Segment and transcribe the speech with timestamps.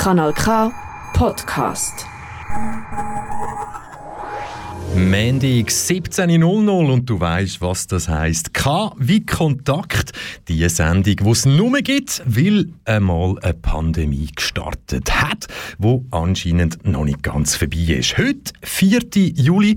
[0.00, 0.72] Kanal K
[1.12, 2.06] Podcast.
[4.94, 8.54] Mendig 17.00 und du weißt, was das heißt.
[8.54, 10.12] K wie Kontakt,
[10.48, 17.04] die Sendung, die es nur gibt, weil einmal eine Pandemie gestartet hat, wo anscheinend noch
[17.04, 18.16] nicht ganz vorbei ist.
[18.16, 19.00] Heute, 4.
[19.34, 19.76] Juli,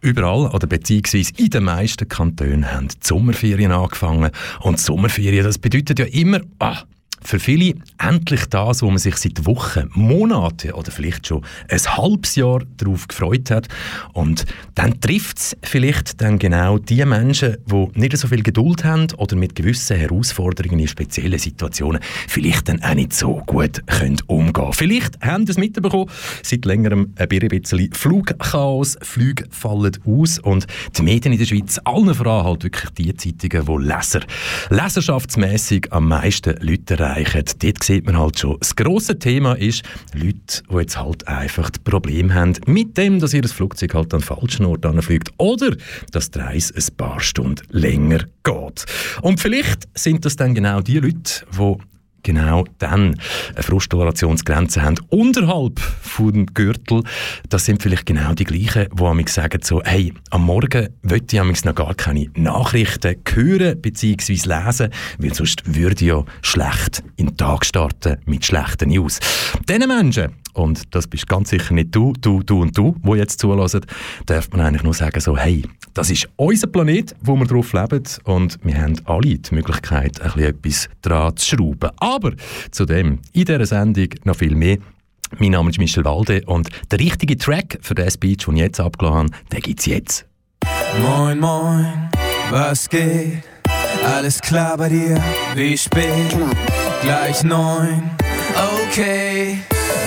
[0.00, 4.30] überall oder beziehungsweise in den meisten Kantonen haben die Sommerferien angefangen
[4.60, 6.84] und Sommerferien, das bedeutet ja immer, ah,
[7.22, 12.36] für viele endlich das, wo man sich seit Wochen, Monaten oder vielleicht schon ein halbes
[12.36, 13.68] Jahr darauf gefreut hat.
[14.12, 19.06] Und dann trifft es vielleicht dann genau die Menschen, die nicht so viel Geduld haben
[19.16, 24.72] oder mit gewissen Herausforderungen in speziellen Situationen vielleicht dann auch nicht so gut können umgehen
[24.72, 26.10] Vielleicht haben Sie es mitbekommen,
[26.42, 32.14] seit längerem ein bisschen Flugchaos, Flüge fallen aus und die Medien in der Schweiz, allen
[32.14, 34.20] voran halt wirklich die Zeitungen, die Leser,
[34.70, 37.44] leserschaftsmässig am meisten Leute erreichen.
[37.58, 41.80] Dort sieht man halt schon, das grosse Thema ist, Leute, die jetzt halt einfach das
[41.80, 45.74] Problem haben mit dem, dass ihr Flugzeug halt an falschen Ort anfliegt oder
[46.12, 48.86] dass die Reise ein paar Stunden länger geht.
[49.22, 51.76] Und vielleicht sind das dann genau die Leute, die
[52.26, 53.14] genau dann
[53.54, 57.04] eine Frustration-Grenze haben unterhalb vom Gürtel.
[57.48, 61.64] Das sind vielleicht genau die gleichen, die mich sagen so, hey, am Morgen möchte ich
[61.64, 64.32] noch gar keine Nachrichten hören bzw.
[64.32, 69.20] lesen, weil sonst würde ich ja schlecht in den Tag starten mit schlechten News.
[69.68, 73.38] Diesen Menschen und das bist ganz sicher nicht du, du, du und du, wo jetzt
[73.38, 73.82] zulassen,
[74.24, 78.02] darf man eigentlich nur sagen so, hey, das ist unser Planet, wo wir drauf leben
[78.24, 81.90] und wir haben alle die Möglichkeit, ein bisschen etwas dran zu schrauben.
[82.16, 82.32] Aber
[82.70, 84.78] zudem in dieser Sendung noch viel mehr.
[85.38, 88.80] Mein Name ist Michel Walde und der richtige Track für den Speech, den ich jetzt
[88.80, 90.26] abgeladen habe, den gibt es jetzt.
[91.02, 92.08] Moin, moin,
[92.48, 93.42] was geht?
[94.02, 95.22] Alles klar bei dir?
[95.54, 96.34] Wie spät?
[97.02, 98.10] Gleich neun,
[98.88, 99.58] okay.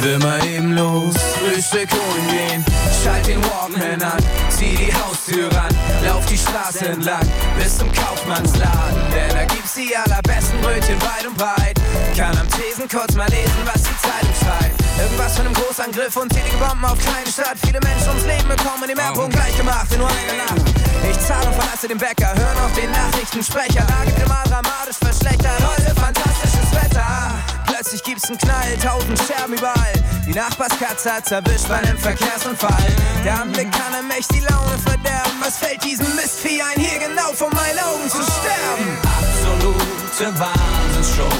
[0.01, 2.65] Will mal eben los, Frühstück holen gehen.
[3.03, 5.75] Schalt den Walkman an, zieh die Haustür ran.
[6.05, 7.27] Lauf die Straße entlang
[7.59, 9.01] bis zum Kaufmannsladen.
[9.13, 11.75] Denn da gibt's die allerbesten Brötchen weit und breit.
[12.15, 14.79] Kann am Thesen kurz mal lesen, was die Zeitung schreibt.
[15.01, 17.57] Irgendwas von einem Großangriff und tätige Bomben auf kleine Stadt.
[17.65, 20.63] Viele Menschen ums Leben bekommen, im Erdpunkt gleich gemacht in nur einer Nacht.
[21.11, 23.83] Ich zahle und verlasse den Bäcker, hör noch den Nachrichtensprecher.
[23.83, 25.59] Lage wieder dramatisch verschlechtert.
[25.59, 27.58] Heute fantastisches Wetter.
[27.69, 29.93] Plötzlich gibt's einen Knall, tausend Scherben überall.
[30.25, 32.87] Die Nachbarskatze hat's erwischt bei einem Verkehrsunfall.
[33.23, 35.37] Der Anblick kann einem echt die Laune verderben.
[35.39, 38.97] Was fällt diesem Mistvieh ein, hier genau vor meinen Augen zu sterben?
[39.03, 41.35] Absolute Wahnsinnsshow.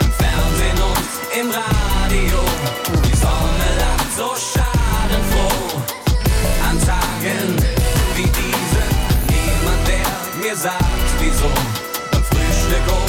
[0.00, 2.38] Im Fernsehen und im Radio.
[3.04, 5.82] Die Sonne lacht so schadenfroh.
[6.68, 7.56] An Tagen
[8.14, 8.88] wie diesen.
[9.28, 11.50] Niemand, der mir sagt, wieso.
[12.10, 13.01] Beim Frühstück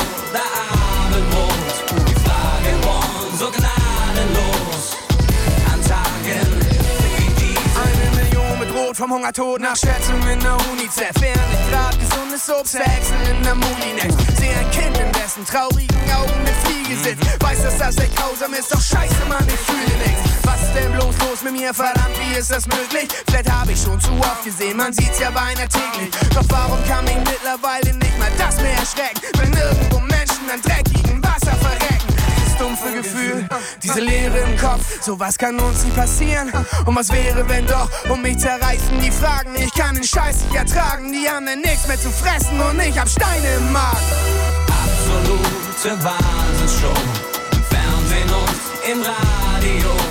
[8.84, 11.14] Bedroht vom Hungertod nach Schätzungen der UNICEF.
[11.22, 14.14] Während grad gesundes Obst verhexen in der Mulinex.
[14.38, 17.24] Sehe ein Kind, in dessen traurigen Augen eine Fliege sitzt.
[17.42, 20.22] Weiß, dass das echt grausam ist, doch scheiße, Mann, ich fühle nichts.
[20.44, 21.74] Was ist denn bloß los mit mir?
[21.74, 23.08] Verdammt, wie ist das möglich?
[23.28, 26.12] Vielleicht habe ich schon zu oft gesehen, man sieht's ja beinahe täglich.
[26.36, 29.22] Doch warum kann mich mittlerweile nicht mal das mehr erschrecken?
[29.38, 32.13] Wenn nirgendwo Menschen an dreckigem Wasser verrecken.
[32.64, 33.46] Dumpfe Gefühl,
[33.82, 36.50] diese Leere im Kopf, sowas kann uns nie passieren.
[36.86, 37.90] Und was wäre, wenn doch?
[38.10, 39.54] Und mich zerreißen die Fragen.
[39.56, 43.10] Ich kann den Scheiß nicht ertragen, die dann nichts mehr zu fressen und ich hab
[43.10, 43.98] Steine im Magen.
[44.70, 46.94] Absolute Wahnsinnsshow.
[47.52, 50.03] Im Fernsehen und im Radio.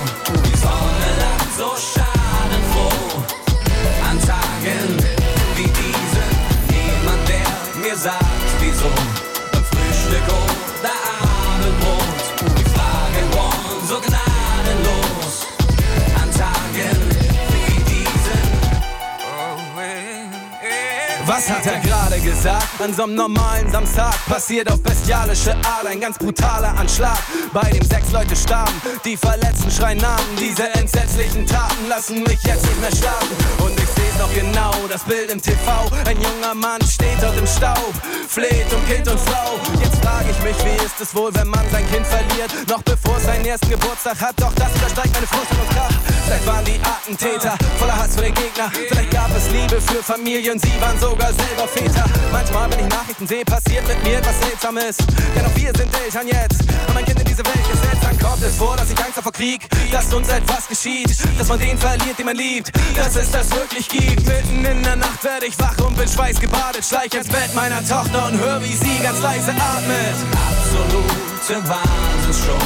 [21.42, 22.68] Was hat er gerade gesagt?
[22.80, 27.18] An so einem normalen Samstag passiert auf bestialische Art ein ganz brutaler Anschlag,
[27.52, 28.80] bei dem sechs Leute starben.
[29.04, 30.36] Die Verletzten schreien Namen.
[30.38, 33.36] Diese entsetzlichen Taten lassen mich jetzt nicht mehr schlafen.
[33.58, 35.90] Und ich seh's noch genau, das Bild im TV.
[36.06, 37.92] Ein junger Mann steht dort im Staub,
[38.28, 39.58] fleht um Kind und Frau.
[39.82, 42.52] Jetzt frage ich mich, wie ist es wohl, wenn man sein Kind verliert?
[42.68, 45.98] Noch bevor es seinen ersten Geburtstag hat, doch das übersteigt meine Vorstellungskraft.
[46.24, 48.70] Vielleicht waren die Attentäter voller Hass für den Gegner.
[48.88, 52.04] Vielleicht gab es Liebe für Familien, sie waren sogar selber Väter.
[52.30, 54.96] Manchmal, wenn ich Nachrichten sehe, passiert mit mir etwas Seltsames.
[55.34, 56.60] Denn auch wir sind Eltern jetzt.
[56.88, 59.32] Und mein Kind in diese Welt gesetzt, dann kommt es vor, dass ich Angst davor
[59.32, 61.14] krieg, dass uns etwas geschieht.
[61.38, 62.72] Dass man den verliert, den man liebt.
[62.96, 64.26] Dass es das wirklich gibt.
[64.26, 66.84] Mitten in der Nacht werde ich wach und bin schweißgebadet.
[66.84, 70.16] Schleich ins Bett meiner Tochter und hör, wie sie ganz leise atmet.
[70.48, 72.62] Absolute Wahnsinnsshow.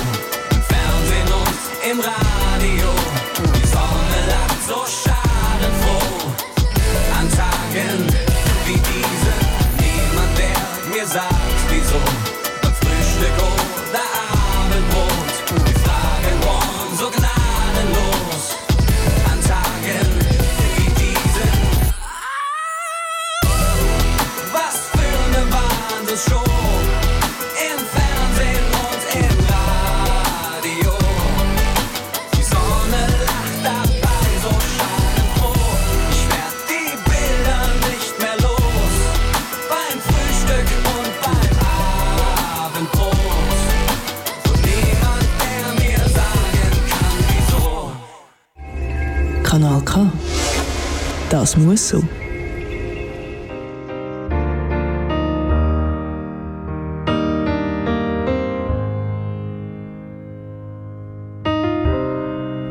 [0.69, 2.89] Fernsehen und im Radio.
[3.37, 6.33] Die Sonne lacht so schadenfroh.
[7.19, 8.26] An Tagen
[51.29, 52.03] Das muss so.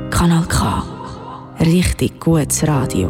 [0.09, 0.83] Kanal K.
[1.59, 3.09] Richtig gutes Radio.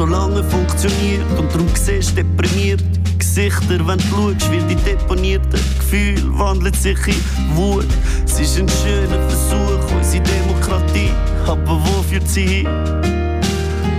[0.00, 1.38] Geliebt, solange funktioniert.
[1.38, 2.82] Und darum siehst du deprimiert
[3.18, 7.86] Gesichter, wenn du schaust, wie die deponierten Gefühle wandeln sich in Wut.
[8.24, 11.10] Es ist ein schöner Versuch, unsere Demokratie,
[11.46, 12.68] aber wo führt sie hin?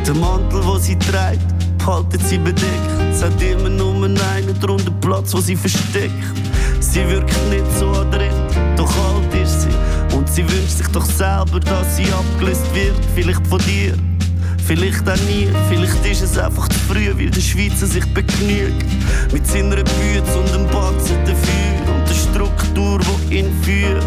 [0.05, 1.45] Der Mantel, wo sie trägt,
[1.77, 2.65] behaltet sie bedeckt.
[3.11, 6.11] Es hat immer nur einen drunter Platz, wo sie versteckt.
[6.79, 8.33] Sie wirkt nicht so adrett,
[8.75, 10.15] doch alt ist sie.
[10.17, 12.97] Und sie wünscht sich doch selber, dass sie abgelöst wird.
[13.15, 13.95] Vielleicht von dir,
[14.61, 15.49] vielleicht auch nie.
[15.69, 18.85] Vielleicht ist es einfach zu früh, weil der Schweizer sich begnügt.
[19.31, 22.99] Mit seiner Bütze und dem Batzen dafür und der Struktur,
[23.29, 24.03] die ihn führt.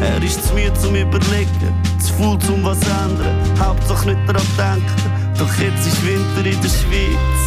[0.00, 3.36] Er ist zu müde zum Überlegen, zu faul zum was ändern.
[3.58, 7.45] Hauptsache nicht daran denken, doch jetzt ist Winter in der Schweiz.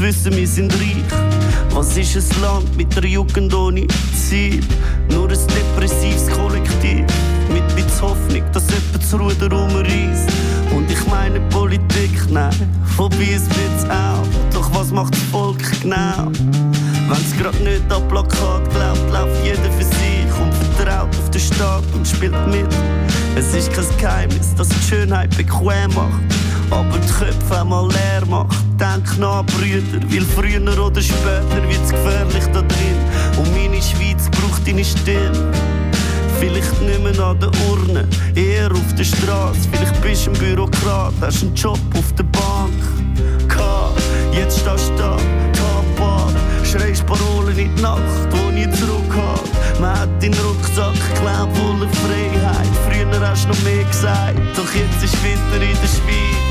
[0.00, 1.04] Zu wissen, wir sind reich.
[1.74, 4.60] Was ist ein Land mit einer Jugend ohne Ziel?
[5.10, 7.04] Nur ein depressives Kollektiv.
[7.52, 10.30] Mit bisschen Hoffnung, dass jemand das Ruder umreißt.
[10.74, 12.54] Und ich meine Politik, nein,
[12.96, 14.26] vorbei es wird's auch.
[14.54, 16.30] Doch was macht das Volk genau?
[17.08, 21.84] Wenn's grad nicht an Plakat glaubt, läuft jeder für sich und vertraut auf den Staat
[21.94, 22.68] und spielt mit.
[23.36, 26.29] Es ist kein Geheimnis, dass die Schönheit bequem macht,
[26.70, 28.56] aber die Köpfe einmal leer macht.
[28.78, 32.98] Denk nach, Brüder, weil früher oder später wird's gefährlich da drin.
[33.36, 35.52] Und meine Schweiz braucht deine Stimme.
[36.38, 39.68] Vielleicht nicht mehr an der Urne, eher auf der Straße.
[39.70, 42.72] Vielleicht bist du ein Bürokrat, hast einen Job auf der Bank.
[43.48, 43.60] K,
[44.32, 45.16] jetzt stehst du da,
[45.52, 46.32] tapbar.
[46.64, 48.00] Schreist Parolen in die Nacht,
[48.30, 49.80] wo nie zurück hat.
[49.80, 52.68] Man hat deinen Rucksack geklaut, voller Freiheit.
[52.88, 56.49] Früher hast du noch mehr gesagt, doch jetzt ist Winter in der Schweiz.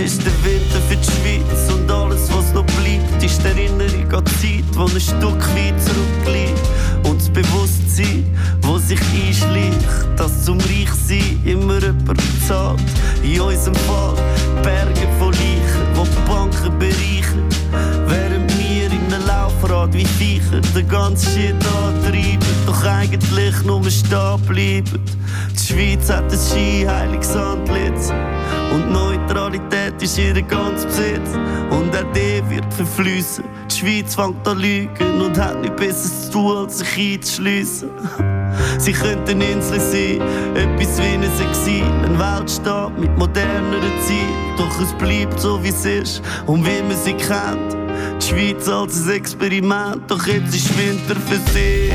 [0.00, 4.24] Ist der Winter für die Schweiz und alles, was noch bleibt, ist die Erinnerung an
[4.24, 6.60] die Zeit, wo ein Stück weit zurückliegt.
[7.04, 8.24] Und das Bewusstsein,
[8.62, 9.84] wo sich einschleicht,
[10.16, 12.80] dass zum Reichsein immer jemand zahlt.
[13.22, 14.14] In unserem Fall
[14.62, 17.48] Berge von Leichen, wo die Banken bereichern.
[18.06, 21.54] Während wir in einem Laufrad wie Viecher den ganzen Shit
[21.84, 25.04] antreiben, doch eigentlich nur stehen bleiben.
[25.52, 28.12] Die Schweiz hat ein skiheiliges Antlitz.
[28.72, 31.30] Und Neutralität ist ihr ganz Besitz.
[31.70, 33.44] Und auch der wird verfließen.
[33.70, 37.90] Die Schweiz fängt an lügen und hat nicht besser zu tun, als sich einzuschliessen.
[38.78, 40.20] Sie könnten Insel sein,
[40.56, 44.56] etwas wie ein Exil, ein Weltstaat mit moderneren Zielen.
[44.56, 47.76] Doch es bleibt so, wie es ist und wie man sie kennt.
[48.20, 51.92] Die Schweiz als ein Experiment, doch jetzt ist Winter für sie.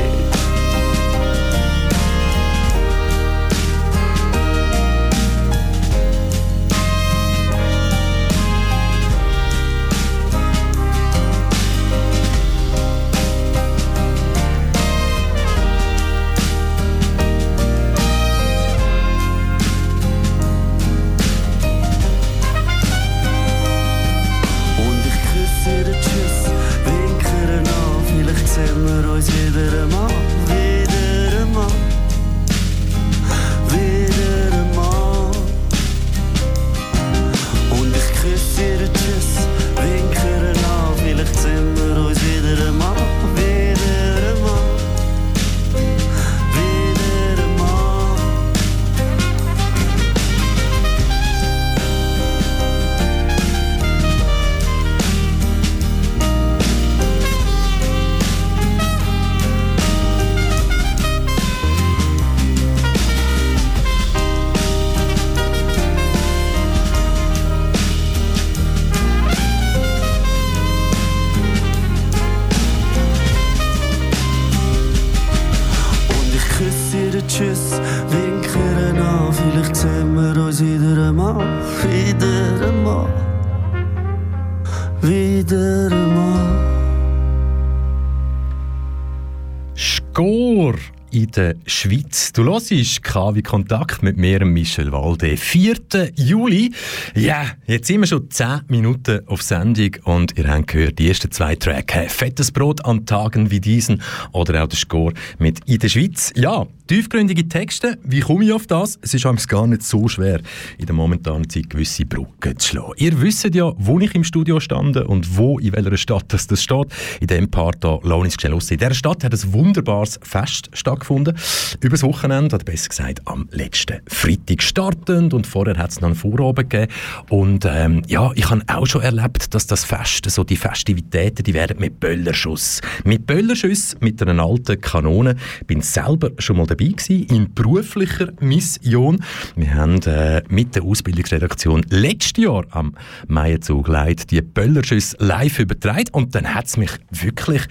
[91.36, 92.32] Der Schweiz.
[92.32, 95.36] Du hörst KW Kontakt mit mir, Michel Walde.
[95.36, 95.76] 4.
[96.14, 96.72] Juli.
[97.14, 101.30] Ja, jetzt sind wir schon 10 Minuten auf Sendung und ihr habt gehört, die ersten
[101.30, 102.12] zwei Tracks.
[102.14, 104.02] Fettes Brot an Tagen wie diesen
[104.32, 106.32] oder auch der Score mit in der Schweiz.
[106.36, 107.98] Ja, tiefgründige Texte.
[108.02, 108.98] Wie komme ich auf das?
[109.02, 110.40] Es ist eigentlich gar nicht so schwer,
[110.78, 112.92] in der momentanen Zeit gewisse Brücken zu schlagen.
[112.96, 116.86] Ihr wisst ja, wo ich im Studio stand und wo, in welcher Stadt das, steht.
[117.20, 118.70] In dem Part hier, schnell aus.
[118.70, 121.78] In dieser Stadt hat ein wunderbares Fest stattgefunden stattgefunden.
[121.80, 126.16] Übers Wochenende, oder besser gesagt am letzten Freitag startend und vorher hat es noch einen
[126.16, 126.92] Vorabend gegeben.
[127.28, 131.54] Und ähm, ja, ich habe auch schon erlebt, dass das Fest, so die Festivitäten, die
[131.54, 132.80] werden mit Böllerschuss.
[133.04, 135.36] Mit Böllerschuss, mit einer alten Kanone.
[135.60, 139.22] Ich bin selber schon mal dabei gewesen, in beruflicher Mission.
[139.56, 142.94] Wir haben äh, mit der Ausbildungsredaktion letztes Jahr am
[143.28, 147.62] Leid die Böllerschüsse live übertragen und dann hat es mich wirklich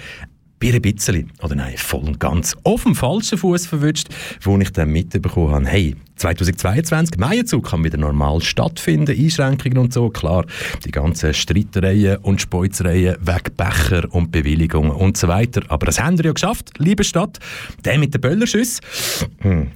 [0.63, 4.07] ein bisschen, oder nein, voll und ganz auf dem falschen Fuß verwünscht,
[4.41, 10.09] wo ich dann mitbekommen habe, hey, 2022, Maienzug kann wieder normal stattfinden, Einschränkungen und so,
[10.09, 10.45] klar,
[10.85, 15.61] die ganzen Streitereien und Speuzereien, weg Becher und Bewilligungen und so weiter.
[15.67, 17.39] Aber das haben wir ja geschafft, liebe Stadt.
[17.83, 18.81] Der mit den Böllerschüssen.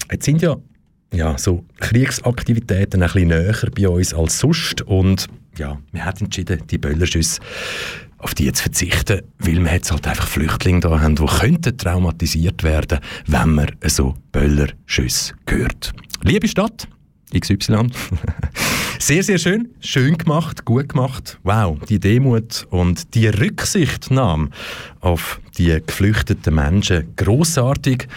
[0.09, 0.55] Jetzt sind ja
[1.13, 6.61] ja, so Kriegsaktivitäten ein bisschen näher bei uns als sonst und ja, wir haben entschieden,
[6.69, 7.41] die Böllerschüsse
[8.19, 12.63] auf die zu verzichten, weil wir jetzt halt einfach Flüchtlinge da haben, die könnten traumatisiert
[12.63, 15.93] werden, wenn man so Böllerschüsse hört.
[16.23, 16.87] Liebe Stadt,
[17.37, 17.89] XY.
[18.99, 19.69] sehr, sehr schön.
[19.79, 21.39] Schön gemacht, gut gemacht.
[21.43, 24.49] Wow, die Demut und die Rücksichtnahme
[24.99, 27.15] auf die geflüchteten Menschen.
[27.15, 28.07] Großartig.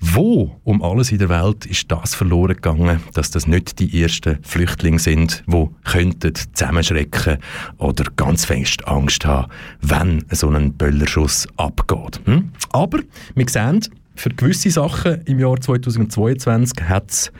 [0.00, 4.42] Wo um alles in der Welt ist das verloren gegangen, dass das nicht die ersten
[4.42, 7.38] Flüchtlinge sind, die könnten zusammenschrecken
[7.76, 9.52] oder ganz fest Angst haben,
[9.82, 12.20] wenn so ein Böllerschuss abgeht.
[12.24, 12.50] Hm?
[12.70, 13.00] Aber
[13.34, 13.80] wir sehen,
[14.14, 17.32] für gewisse Sachen im Jahr 2022 hat es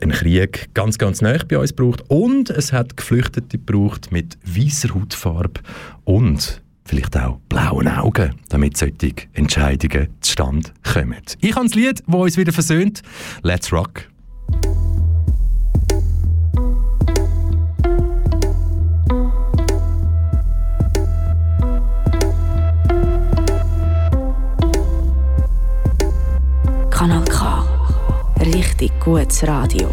[0.00, 4.94] einen Krieg ganz, ganz nah bei uns gebraucht und es hat Geflüchtete gebraucht mit weißer
[4.94, 5.60] Hautfarbe
[6.04, 11.20] und vielleicht auch blauen Augen, damit solche Entscheidungen zustande kommen.
[11.40, 13.02] Ich habe das Lied, das uns wieder versöhnt.
[13.42, 14.08] Let's rock!
[26.90, 27.64] Kanal K.
[28.40, 29.90] Richtig gutes Radio.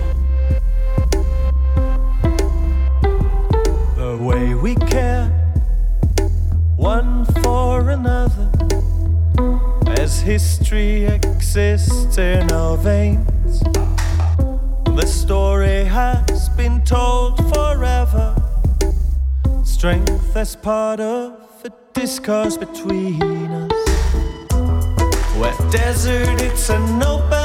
[3.96, 5.41] The way we care
[6.82, 8.50] one for another
[10.00, 13.60] as history exists in our veins.
[14.96, 18.36] The story has been told forever.
[19.64, 24.52] Strength as part of the discourse between us.
[25.38, 27.41] Where desert, it's an open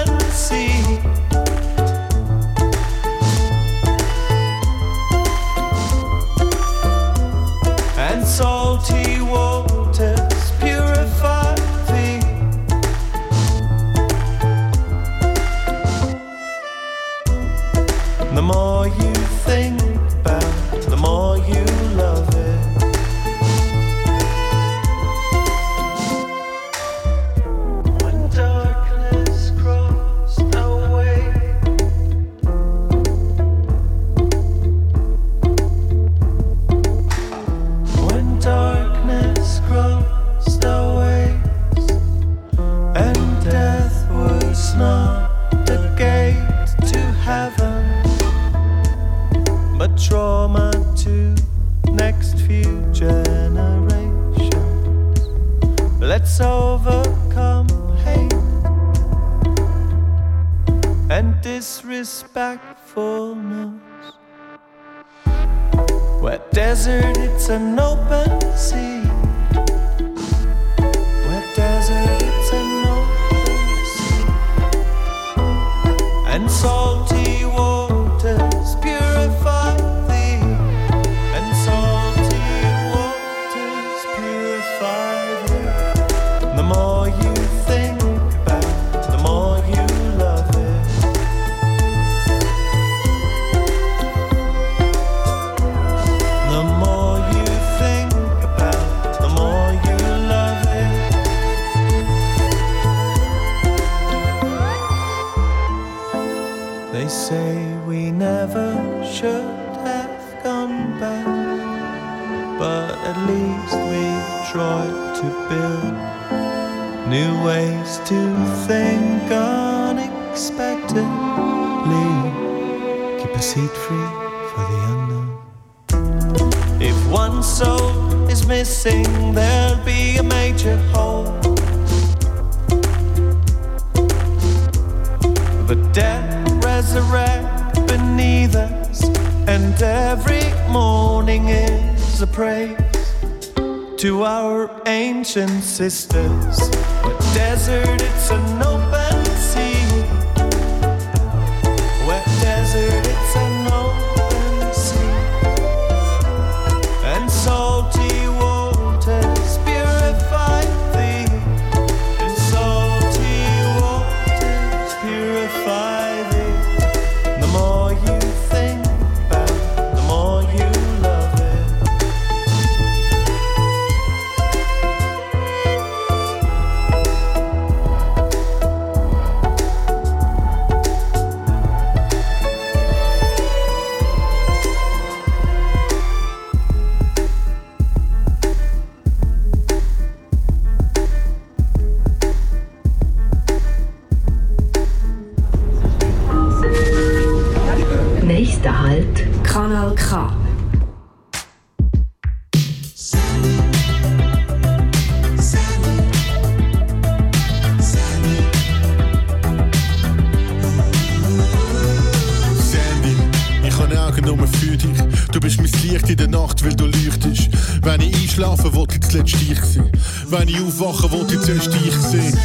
[217.87, 219.89] Wenn ich einschlafe, wollte ich zuletzt dich sehen.
[220.29, 222.37] Wenn ich aufwache, wollte ich zuerst dich sehen.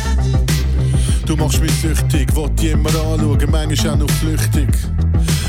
[1.25, 4.69] Du machst mich süchtig, wollte dich immer anschauen, manchmal auch noch flüchtig.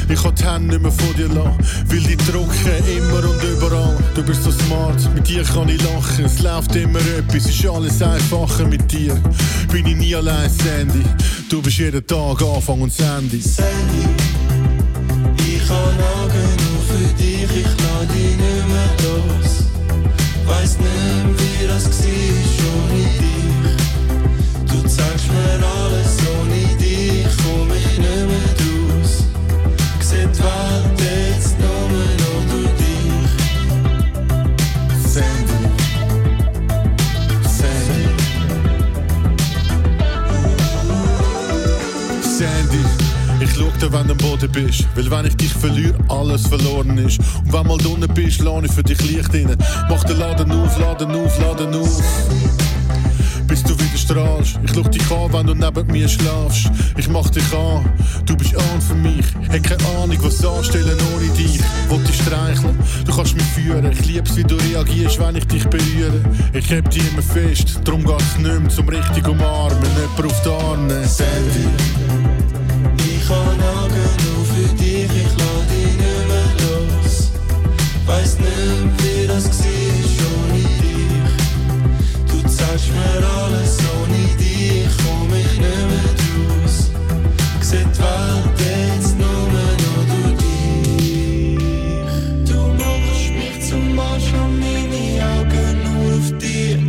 [0.08, 3.98] Ich kann die Hände nicht mehr von dir lassen, will dich drucken, immer und überall.
[4.14, 8.00] Du bist so smart, mit dir kann ich lachen, es läuft immer etwas, ist alles
[8.00, 9.14] einfacher mit dir.
[9.70, 11.04] Bin ich nie allein, Sandy,
[11.50, 13.42] du bist jeden Tag Anfang und Sandy.
[13.42, 14.08] Sandy,
[15.36, 19.71] ich kann nur für dich, ich lass dich nicht mehr los.
[20.52, 23.80] Weiß nicht, wie das war ohne dich.
[24.70, 25.81] Du zeigst mir alles,
[43.82, 44.86] Dir, wenn du am Boden bist.
[44.94, 47.18] Weil wenn ich dich verliere, alles verloren ist.
[47.18, 49.56] Und wenn mal unten bist, lade ich für dich Licht rein.
[49.90, 52.00] Mach den Laden auf, Laden auf, Laden auf.
[53.48, 54.60] Bis du wieder strahlst.
[54.62, 56.70] Ich schau dich an, wenn du neben mir schlafst.
[56.96, 57.84] Ich mach dich an,
[58.24, 59.26] du bist an für mich.
[59.50, 61.58] Hab keine Ahnung, was anstellen ohne dich.
[61.88, 63.90] Wollt dich streicheln, du kannst mich führen.
[63.90, 66.20] Ich lieb's, wie du reagierst, wenn ich dich berühre.
[66.52, 69.82] Ich heb dich immer fest, drum geht's nicht mehr zum richtig umarmen.
[69.96, 71.04] Jemand auf die Arme.
[71.04, 72.21] Sandy.
[78.12, 81.32] Weiß nicht, wie das war ohne dich.
[82.28, 86.76] Du zeigst mir alles, ohne dich komm ich nicht mehr draus.
[87.62, 89.44] Sieht die Welt jetzt nur
[89.82, 91.56] noch durch dich.
[92.48, 96.80] Du machst mich zum Arsch und meine Augen nur auf dir.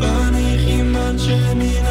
[0.00, 1.87] Wenn ich in Menschen hineinlaufe,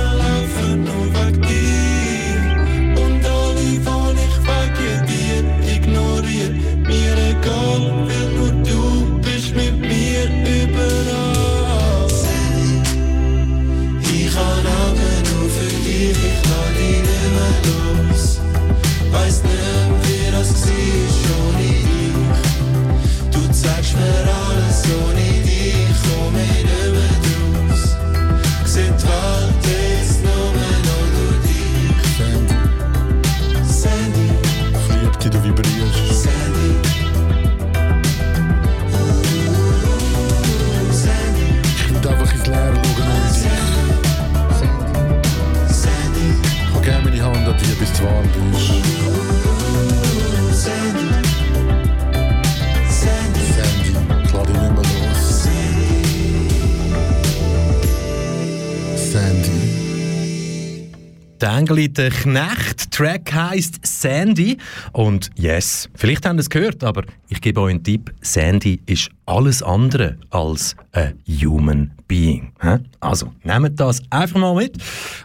[61.57, 62.91] Der Engel der Knecht.
[62.91, 64.57] Track heisst Sandy.
[64.91, 68.13] Und yes, vielleicht haben Sie es gehört, aber ich gebe euch einen Tipp.
[68.21, 72.53] Sandy ist alles andere als ein Human Being.
[73.01, 74.77] Also, nehmt das einfach mal mit.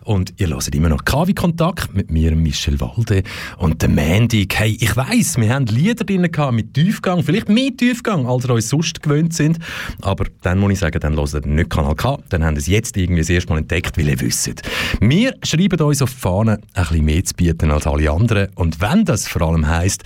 [0.05, 3.23] Und ihr hört immer noch KW-Kontakt mit mir, Michel Walde.
[3.59, 8.27] Und der Mandy, hey, ich weiss, wir haben Lieder drin mit Tiefgang, vielleicht mehr Tiefgang,
[8.27, 9.59] als wir uns sonst gewöhnt sind.
[10.03, 12.67] Aber dann muss ich sagen, dann hört ihr nicht Kanal K, dann haben wir es
[12.67, 14.63] jetzt irgendwie das erste Mal entdeckt, weil ihr wisst.
[15.01, 18.49] Wir schreiben uns auf die Fahne, ein bisschen mehr zu bieten als alle anderen.
[18.57, 20.03] Und wenn das vor allem heisst,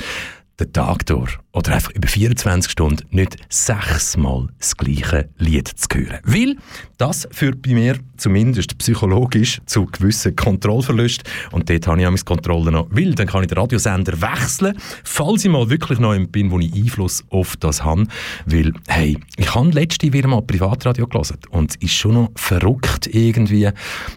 [0.59, 6.19] den Tag durch oder einfach über 24 Stunden nicht sechsmal das gleiche Lied zu hören.
[6.25, 6.57] Weil
[6.97, 12.23] das führt bei mir zumindest psychologisch zu gewissen Kontrollverlust und dort habe ich auch meine
[12.23, 12.89] Kontrolle noch.
[12.91, 16.73] Weil dann kann ich den Radiosender wechseln, falls ich mal wirklich noch bin, wo ich
[16.75, 18.07] Einfluss auf das habe.
[18.47, 23.09] Weil, hey, ich habe letzte wieder mal Privatradio gelesen und es ist schon noch verrückt
[23.13, 23.69] irgendwie,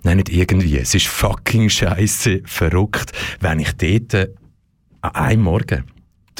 [0.04, 4.30] nein, nicht irgendwie, es ist fucking scheiße verrückt, wenn ich dort
[5.02, 5.84] an einem Morgen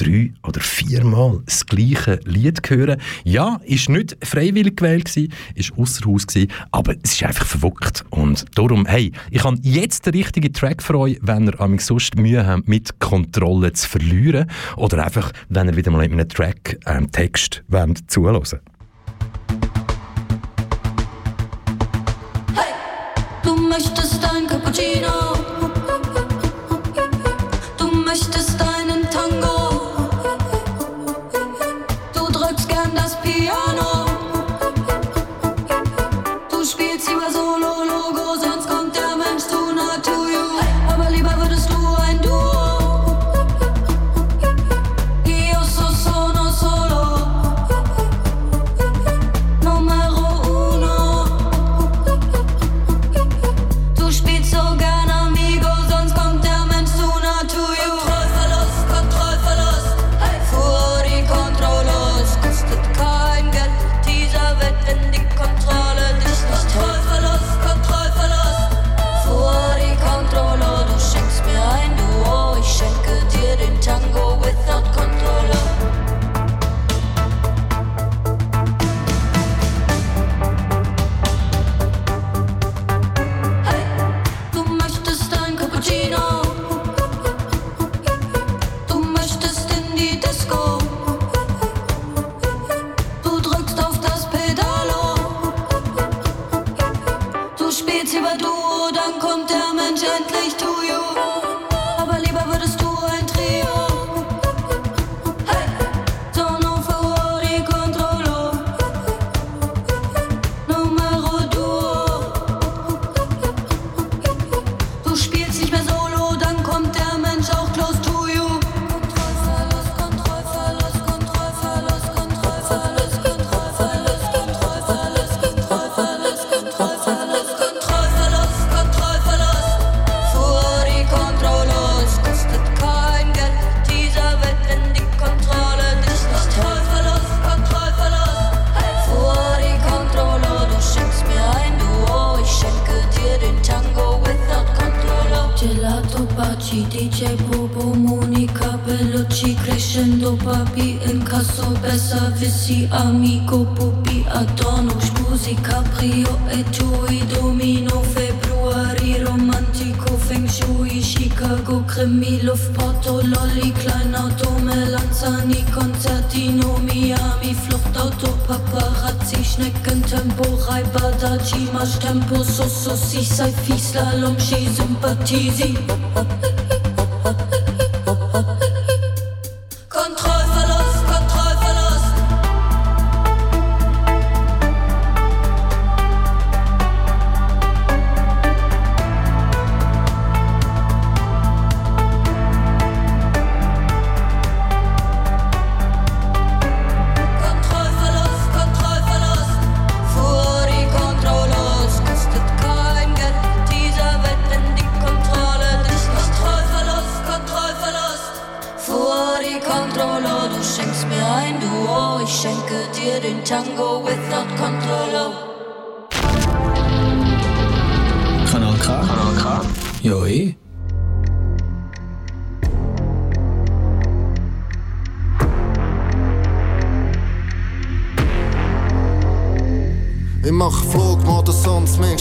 [0.00, 3.00] drei oder viermal das gleiche Lied hören.
[3.24, 8.04] Ja, ist nicht freiwillig gewählt gewesen, ist außer Haus gewesen, aber es ist einfach verwuckt.
[8.10, 12.16] Und darum, hey, ich habe jetzt den richtigen Track für euch, wenn ihr am sonst
[12.16, 16.78] Mühe habt, mit Kontrolle zu verlieren oder einfach, wenn ihr wieder mal in einem Track
[16.86, 18.79] ähm, Text wollt, zuhören Hey,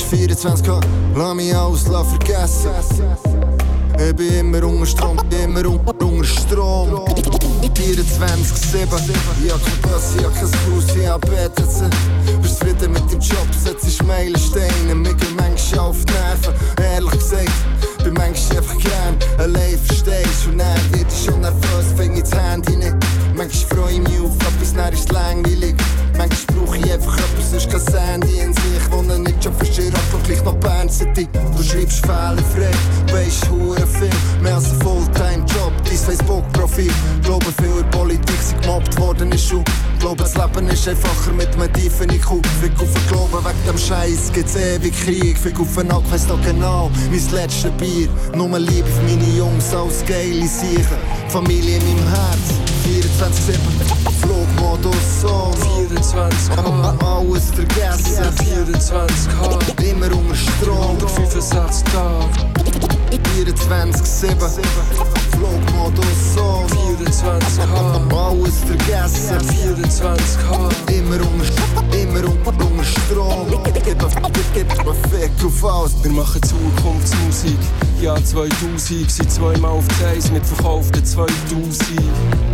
[0.10, 0.80] 24K.
[1.15, 2.72] Lass mich alles lass vergessen.
[4.00, 7.06] Ich bin immer unter Strom, immer unter, Strom.
[7.80, 8.76] 24-7
[9.43, 13.19] Ich hab kein Bus, ich hab kein Haus, ich hab BTC Bist zufrieden mit dem
[13.19, 14.95] Job, setzt Meilensteine.
[14.95, 20.58] Mir gehen manchmal auf die Nerven, ehrlich gesagt Bin manchmal einfach gern allein, verstehst Und
[20.58, 22.95] dann wird ich schon nervös, fäng ich das Handy nicht.
[23.36, 25.76] Manchmal freu ich mich auf etwas, dann ist es langweilig
[26.19, 28.63] Manchmal brauch ich einfach etwas, sonst kein Sandy in sich.
[28.77, 31.29] Ich wohne nicht schon verstehe, aber gleich noch Bern City.
[31.55, 32.71] Du schreibst fehlerfrei,
[33.13, 34.10] weisst hure viel.
[34.41, 36.91] Mehr als ein Fulltime-Job, dein Facebook-Profil.
[37.23, 39.63] Glaube viel in Politik sind gemobbt worden ist schon
[39.99, 43.77] Glaube das Leben ist einfacher mit einem tiefen IQ Fick auf den Glauben, wegen dem
[43.77, 45.38] Scheiß gibt's ewig Krieg.
[45.38, 48.10] Fick auf den Nack, weiss noch genau, mein letztes Bier.
[48.36, 50.97] Nur Liebe für meine Jungs, alles geile Sicher
[51.29, 53.60] Familie in meinem Herz, 24-7
[54.19, 55.54] Flugmodus on.
[55.89, 58.23] 24K, Alles vergessen.
[58.36, 60.97] 24K, Immer unter Strom.
[60.99, 62.49] 65 Tage,
[63.36, 64.34] 24-7
[65.32, 66.65] Flugmodus on.
[66.97, 67.62] 24K,
[68.12, 69.38] Alles vergessen.
[69.39, 73.45] 24K, Immer unter, immer unter, Strom.
[74.54, 76.04] Gib ein Fick auf alles.
[76.04, 77.60] Wir machen Zukunftsmusik.
[78.02, 82.49] Jahr 2000, sind zweimal auf die Eis mit verkauften 2000.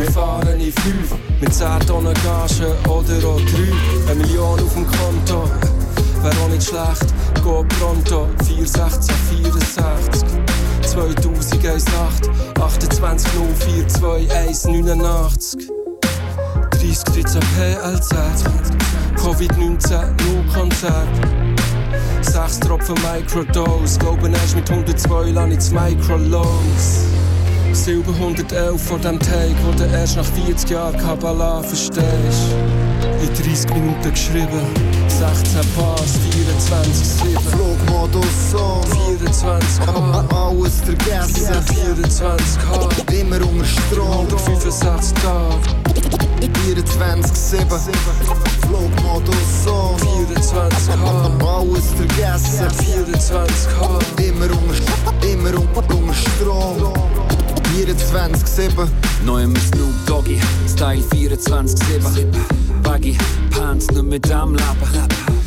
[0.00, 4.10] Wir fahren in fünf, mit 10 Tonnen Gage oder auch drei.
[4.10, 5.44] Eine Million auf dem Konto,
[6.22, 7.04] wär auch nicht schlecht.
[7.44, 10.24] Go pronto, 416, 64.
[10.86, 15.68] 2018, 28 042 189.
[16.70, 18.14] 30 13 PLZ,
[19.16, 21.08] Covid-19, nur Konzert.
[22.22, 27.04] Sechs Tropfen Microdose, glauben erst mit 102 lang ins Micro los.
[27.72, 32.54] Silber 111 vor dem Take, wo du erst nach 40 Jahren Kabbalah verstehst.
[33.22, 34.60] In 30 Minuten geschrieben,
[35.08, 37.38] 16 Pass, 24 7.
[37.50, 38.82] Flugmodus on
[39.18, 41.54] 24K, Alles vergessen.
[41.64, 44.26] 24K, Immer unter Strom.
[44.28, 45.78] 65 Tage,
[46.66, 47.60] 24-7
[48.66, 50.90] Flugmodus on 24K,
[51.46, 52.68] Alles vergessen.
[52.68, 56.92] 24K, Immer unter, immer unter Strom
[57.70, 58.88] 24-7
[59.24, 62.26] Neu im Snoop Doggy, Style 24-7.
[62.82, 63.16] Baggy,
[63.50, 65.39] Pants nicht mit dem Leben.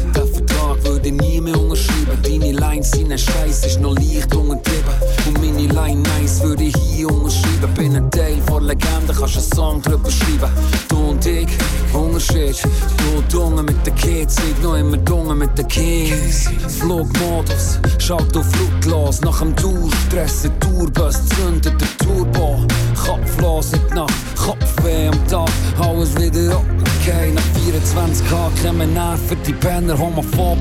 [0.73, 2.17] Vertrag würde nie mehr unterschreiben.
[2.23, 4.93] Deine Lines sind ein Scheiß, ist noch leicht untertrieben.
[5.27, 7.73] Und meine Line nice würde ich hier unterschreiben.
[7.75, 10.51] Bin ein Teil von Legende, kannst einen Song drüber schreiben.
[10.89, 11.47] Du und ich,
[11.93, 12.61] Unterschied.
[12.97, 16.49] Du Dunge mit den Kids, ich noch immer Dunge mit den Kings.
[16.79, 19.21] Flugmodus, schalt auf Fluglos.
[19.21, 22.65] Nach dem Tourstress, ein Tourbus, zündet der Turbo.
[23.05, 27.31] Kopflos in die Nacht, Kopfweh am Tag, alles wieder okay.
[27.33, 29.97] Nach 24 K kommen Nerven, die Penner,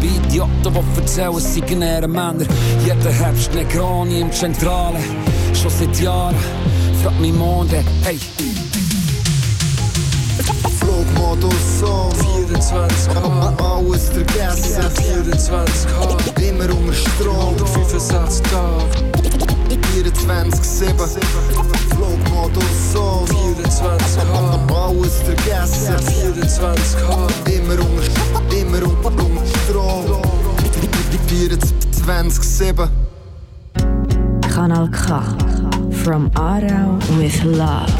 [0.02, 2.46] homophobe Idioten, die erzählen, es seien eher Männer.
[2.84, 4.98] Jeder Herbst Negroni im Zentrale,
[5.54, 6.36] schon seit Jahren.
[7.02, 8.18] Frag mich Monde, hey,
[10.78, 19.04] Flugmodus on 24K, Alles vergessen 24K, Immer unter Strom 65 Tage,
[19.96, 20.92] 24-7
[21.90, 25.96] Flugmodus on 24K, Alles vergessen
[26.36, 27.10] 24K,
[27.52, 29.31] Immer unter, immer unter, unter
[29.92, 30.22] Strom
[32.06, 32.88] 24-7
[34.48, 35.20] Kanal K.
[36.02, 37.92] From Aarau with Love.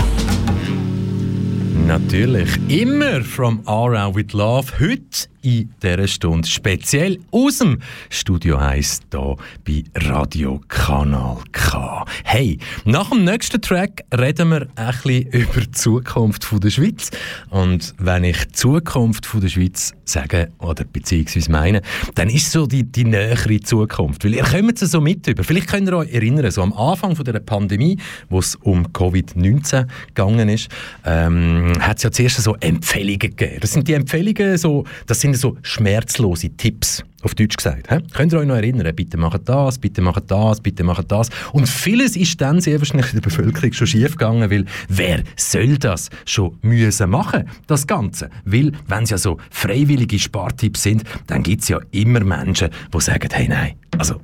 [1.86, 4.80] Natürlich, immer from Around with Love.
[4.80, 7.78] Heute in dieser Stunde speziell aus dem
[8.10, 12.04] Studio 1 hier bei Radio Kanal K.
[12.24, 17.10] Hey, nach dem nächsten Track reden wir ein über die Zukunft der Schweiz.
[17.50, 21.82] Und wenn ich Zukunft von der Schweiz sage, oder beziehungsweise meine,
[22.14, 24.24] dann ist so die, die nähere Zukunft.
[24.24, 25.42] Weil ihr kommt es so mit über.
[25.44, 30.48] Vielleicht könnt ihr euch erinnern, so am Anfang der Pandemie, wo es um Covid-19 gegangen
[30.48, 30.68] ist,
[31.04, 33.58] ähm, hat es ja zuerst so Empfehlungen gegeben.
[33.60, 37.90] Das sind die Empfehlungen, so, das sind so schmerzlose Tipps, auf Deutsch gesagt.
[37.90, 37.98] He?
[38.12, 38.94] Könnt ihr euch noch erinnern?
[38.94, 41.28] Bitte macht das, bitte macht das, bitte macht das.
[41.52, 45.78] Und vieles ist dann sehr wahrscheinlich in der Bevölkerung schon schief gegangen, weil wer soll
[45.78, 48.30] das schon müssen machen, das Ganze?
[48.44, 53.00] Weil, wenn es ja so freiwillige Spartipps sind, dann gibt es ja immer Menschen, die
[53.00, 54.20] sagen, hey, nein, also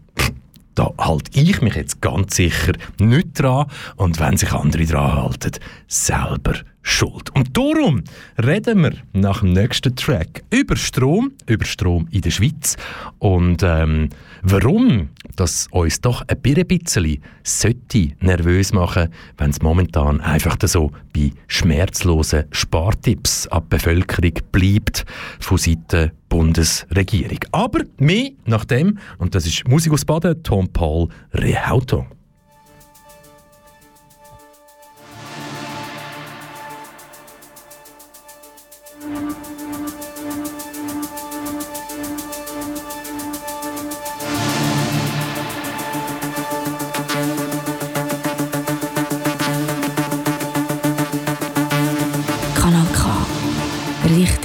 [0.78, 3.66] da halte ich mich jetzt ganz sicher nicht dran
[3.96, 5.50] und wenn sich andere dran halten,
[5.88, 6.54] selber
[6.88, 7.30] schuld.
[7.34, 8.02] Und darum
[8.42, 12.76] reden wir nach dem nächsten Track über Strom, über Strom in der Schweiz
[13.18, 14.08] und ähm,
[14.42, 21.32] warum das uns doch ein bisschen sollte nervös machen, wenn es momentan einfach so bei
[21.46, 25.04] schmerzlosen Spartipps an die Bevölkerung bleibt
[25.38, 27.38] von Seiten Bundesregierung.
[27.52, 32.06] Aber mehr nach dem, und das ist Musik aus Baden, Tom Paul Rehauto.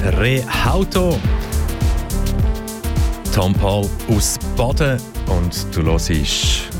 [0.00, 1.18] Heisst Rehauto.
[3.34, 6.70] Tom Paul aus Baden und du hörst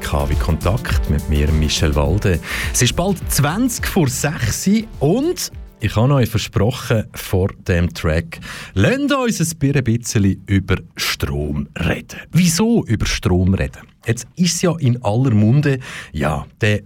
[0.00, 2.40] KW Kontakt mit mir, Michel Walde.
[2.72, 8.38] Es ist bald 20 vor 6 Uhr und ich habe euch versprochen vor dem Track,
[8.74, 9.48] lasst uns ein
[9.84, 12.20] bisschen über Strom reden.
[12.32, 13.82] Wieso über Strom reden?
[14.06, 15.80] Jetzt ist ja in aller Munde,
[16.12, 16.82] ja, der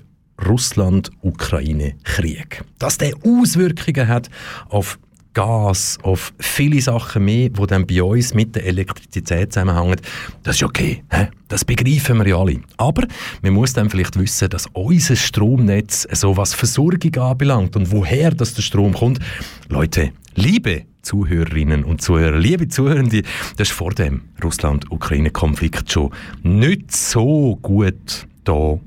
[0.46, 2.62] Russland-Ukraine-Krieg.
[2.78, 4.30] Dass der Auswirkungen hat
[4.68, 4.98] auf
[5.38, 10.00] Gas, auf viele Sachen mehr, die dann bei uns mit der Elektrizität zusammenhängen,
[10.42, 11.04] das ist okay.
[11.12, 11.26] He?
[11.46, 12.58] Das begreifen wir ja alle.
[12.76, 13.06] Aber
[13.42, 18.54] man muss dann vielleicht wissen, dass unser Stromnetz so was Versorgung anbelangt und woher das
[18.54, 19.20] der Strom kommt.
[19.68, 23.22] Leute, liebe Zuhörerinnen und Zuhörer, liebe Zuhörende,
[23.56, 26.10] das ist vor dem Russland-Ukraine-Konflikt schon
[26.42, 28.80] nicht so gut da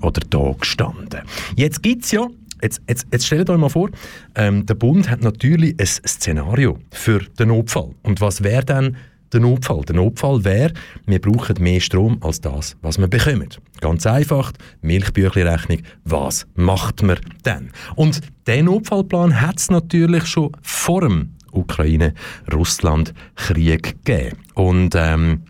[0.00, 1.20] oder da gestanden.
[1.56, 2.26] Jetzt gibt es ja
[2.62, 3.90] Jetzt, jetzt, jetzt stellt euch mal vor,
[4.34, 7.90] ähm, der Bund hat natürlich ein Szenario für den Notfall.
[8.02, 8.96] Und was wäre dann
[9.32, 9.82] der Notfall?
[9.82, 10.72] Der Notfall wäre,
[11.06, 13.48] wir brauchen mehr Strom als das, was wir bekommen.
[13.80, 14.52] Ganz einfach,
[14.82, 17.70] Milchbüchli-Rechnung, was macht man dann?
[17.96, 24.36] Und den Notfallplan hat es natürlich schon vor dem Ukraine-Russland-Krieg gegeben.
[24.54, 25.42] Und ähm,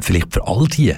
[0.00, 0.94] Vielleicht für all die,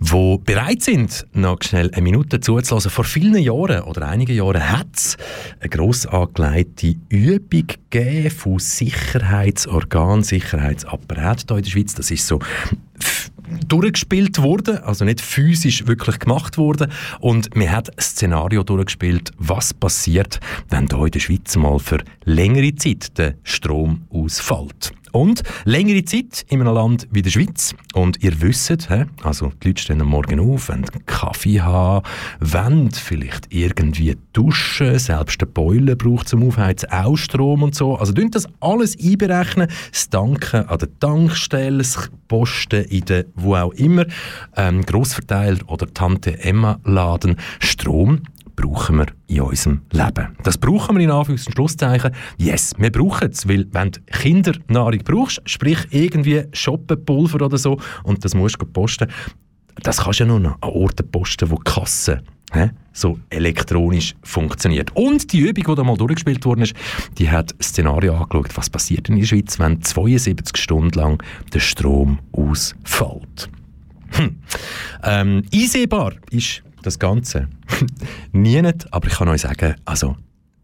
[0.00, 2.90] die bereit sind, noch schnell eine Minute zuzulassen.
[2.90, 5.16] Vor vielen Jahren oder einigen Jahren hat es
[5.60, 11.94] eine gross angelegte Übung gegeben von Sicherheitsorganen, Sicherheitsapparat hier in der Schweiz.
[11.94, 12.40] Das ist so
[13.68, 16.90] durchgespielt worden, also nicht physisch wirklich gemacht worden.
[17.20, 21.98] Und man hat ein Szenario durchgespielt, was passiert, wenn hier in der Schweiz mal für
[22.24, 24.92] längere Zeit der Strom ausfällt.
[25.12, 27.74] Und längere Zeit in einem Land wie der Schweiz.
[27.94, 28.88] Und ihr wisst,
[29.22, 32.06] also die Leute stehen am Morgen auf, wollen Kaffee haben,
[32.40, 37.96] wollen vielleicht irgendwie duschen, selbst der Boiler braucht zum Aufheizen auch Strom und so.
[37.96, 43.72] Also das alles einberechnen, das Danken an der Tankstelle, das Posten in der, wo auch
[43.74, 44.06] immer,
[44.56, 48.22] ähm, Grossverteiler oder Tante Emma Laden, Strom
[48.56, 50.36] brauchen wir in unserem Leben.
[50.42, 52.12] Das brauchen wir in Anführungs- und Schlusszeichen.
[52.38, 58.24] Yes, wir brauchen es, weil wenn du Kindernahrung brauchst, sprich irgendwie Schoppenpulver oder so, und
[58.24, 59.08] das musst du posten,
[59.82, 62.22] das kannst du ja nur noch an Orten posten, wo die Kasse
[62.52, 64.94] he, so elektronisch funktioniert.
[64.94, 66.74] Und die Übung, die da mal durchgespielt worden ist,
[67.18, 71.22] die hat Szenario angeschaut, was passiert in der Schweiz, wenn 72 Stunden lang
[71.52, 73.48] der Strom ausfällt.
[74.10, 74.38] Hm.
[75.04, 77.48] Ähm, einsehbar ist das Ganze.
[78.32, 80.16] Nie nicht, aber ich kann euch sagen, also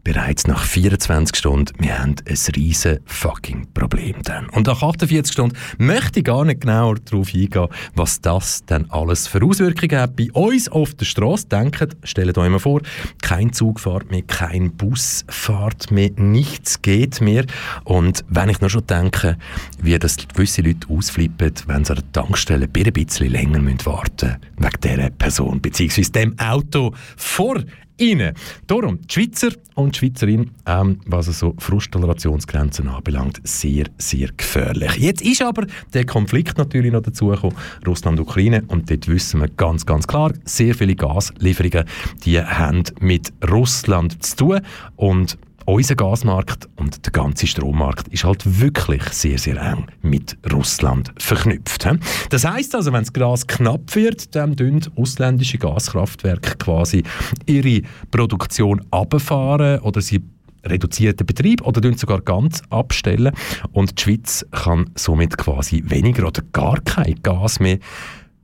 [0.09, 4.49] bereits nach 24 Stunden, wir haben ein riesen fucking Problem dann.
[4.49, 9.27] Und nach 48 Stunden möchte ich gar nicht genauer darauf eingehen, was das dann alles
[9.27, 10.17] für Auswirkungen hat.
[10.17, 12.81] Bei uns auf der Straße, denkt, stellt euch mal vor,
[13.21, 17.45] kein Zug fährt mehr, kein Bus fährt mehr, nichts geht mehr.
[17.85, 19.37] Und wenn ich nur schon denke,
[19.83, 24.39] wie das gewisse Leute ausflippen, wenn sie an der Tankstelle ein bisschen länger warten müssen,
[24.57, 27.63] wegen dieser Person, beziehungsweise dem Auto vor
[28.01, 28.35] rein.
[28.67, 34.97] Darum, die Schweizer und die Schweizerin, ähm, was so Frusttolerationsgrenzen anbelangt, sehr, sehr gefährlich.
[34.97, 40.07] Jetzt ist aber der Konflikt natürlich noch dazugekommen, Russland-Ukraine, und dort wissen wir ganz, ganz
[40.07, 41.85] klar, sehr viele Gaslieferungen,
[42.25, 44.61] die haben mit Russland zu tun
[44.97, 45.39] und
[45.69, 51.87] unser Gasmarkt und der ganze Strommarkt ist halt wirklich sehr, sehr eng mit Russland verknüpft.
[52.31, 57.03] Das heißt also, wenn das Gas knapp wird, dann tun ausländische Gaskraftwerke quasi
[57.45, 60.23] ihre Produktion abfahren oder sie
[60.65, 63.35] reduzierten Betrieb oder sogar ganz abstellen
[63.73, 67.79] und die Schweiz kann somit quasi weniger oder gar kein Gas mehr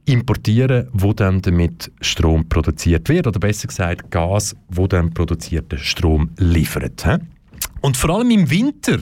[0.06, 6.30] importieren, wo dann damit Strom produziert wird oder besser gesagt Gas, wo dann produzierten Strom
[6.38, 7.04] liefert.
[7.80, 8.98] Und vor allem im Winter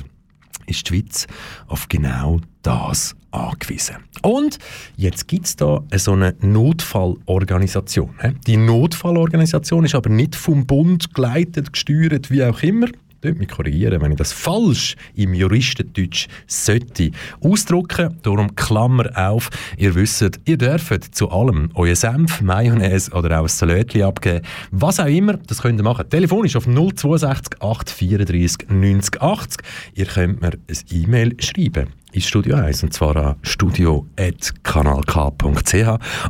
[0.66, 1.26] ist die Schweiz
[1.66, 3.96] auf genau das angewiesen.
[4.22, 4.59] Und
[4.96, 8.11] jetzt gibt es da so eine Notfallorganisation.
[8.46, 12.88] Die Notfallorganisation ist aber nicht vom Bund geleitet, gesteuert, wie auch immer,
[13.22, 18.18] Dort mich korrigieren, wenn ich das falsch im Juristendeutsch sollte ausdrucken.
[18.22, 19.48] Darum Klammer auf.
[19.78, 24.44] Ihr wisst, ihr dürft zu allem euer Senf, Mayonnaise oder auch ein Salatli abgeben.
[24.72, 26.10] Was auch immer, das könnt ihr machen.
[26.10, 29.62] Telefonisch auf 062 834 90 80.
[29.94, 35.74] Ihr könnt mir ein E-Mail schreiben ins Studio 1, und zwar an studio.kanalk.ch.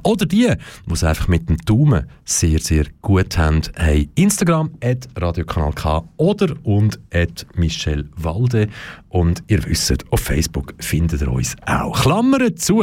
[0.03, 0.53] Oder die,
[0.87, 6.55] die es einfach mit dem Daumen sehr, sehr gut haben, haben Instagram at radiokanalk oder
[6.63, 8.69] und at Michel Walde.
[9.09, 12.01] Und ihr wisst, auf Facebook findet ihr uns auch.
[12.01, 12.83] Klammern zu.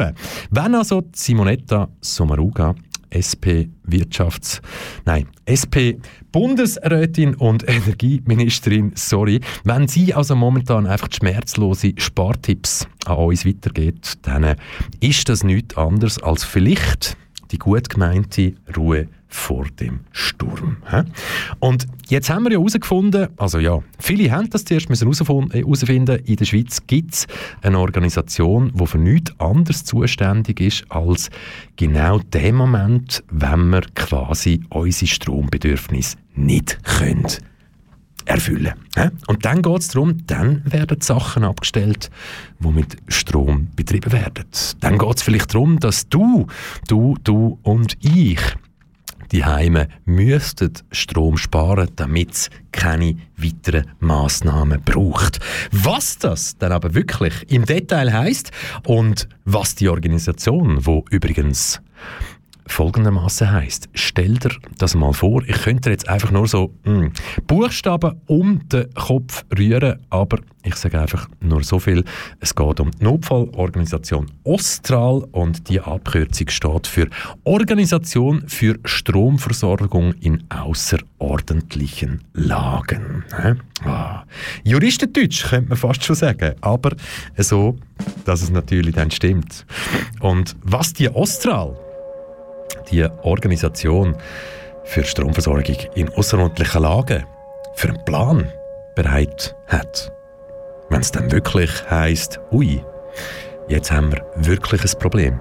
[0.51, 2.75] Wenn also Simonetta Sommaruga
[3.09, 4.61] SP Wirtschafts...
[5.05, 5.97] Nein, SP
[6.31, 9.41] Bundesrätin und Energieministerin, sorry.
[9.63, 14.55] Wenn sie also momentan einfach schmerzlose Spartipps an uns weitergeht, dann
[14.99, 17.17] ist das nichts anderes als vielleicht
[17.51, 20.77] die gut gemeinte Ruhe vor dem Sturm.
[21.59, 26.35] Und jetzt haben wir ja herausgefunden, also ja, viele haben das zuerst äh, herausfinden, in
[26.35, 27.27] der Schweiz gibt es
[27.61, 31.29] eine Organisation, die für nichts anderes zuständig ist, als
[31.75, 37.27] genau dem Moment, wenn wir quasi unsere Strombedürfnisse nicht können
[38.25, 38.73] erfüllen.
[39.27, 42.09] Und dann geht es darum, dann werden Sachen abgestellt,
[42.59, 44.45] die mit Strom betrieben werden.
[44.79, 46.47] Dann geht es vielleicht darum, dass du,
[46.87, 48.39] du, du und ich
[49.31, 55.39] die Heime müssten Strom sparen, damit es keine weiteren Massnahmen braucht.
[55.71, 58.51] Was das dann aber wirklich im Detail heißt
[58.85, 61.81] und was die Organisation, wo übrigens
[62.71, 63.89] folgendermaßen heißt.
[63.93, 67.11] Stell dir das mal vor, ich könnte jetzt einfach nur so mh,
[67.47, 72.03] Buchstaben um den Kopf rühren, aber ich sage einfach nur so viel.
[72.39, 77.07] Es geht um die Notfallorganisation Ostral und die Abkürzung steht für
[77.43, 83.23] Organisation für Stromversorgung in außerordentlichen Lagen.
[83.85, 84.23] Ah.
[84.63, 86.91] Juristendeutsch könnte man fast schon sagen, aber
[87.37, 87.77] so,
[88.25, 89.65] dass es natürlich dann stimmt.
[90.19, 91.75] Und was die Ostral
[92.91, 94.15] die Organisation
[94.83, 97.25] für Stromversorgung in außerordentlichen Lagen
[97.75, 98.51] für einen Plan
[98.95, 100.11] bereit hat.
[100.89, 102.83] Wenn es dann wirklich heisst, ui,
[103.67, 105.39] jetzt haben wir wirklich ein Problem.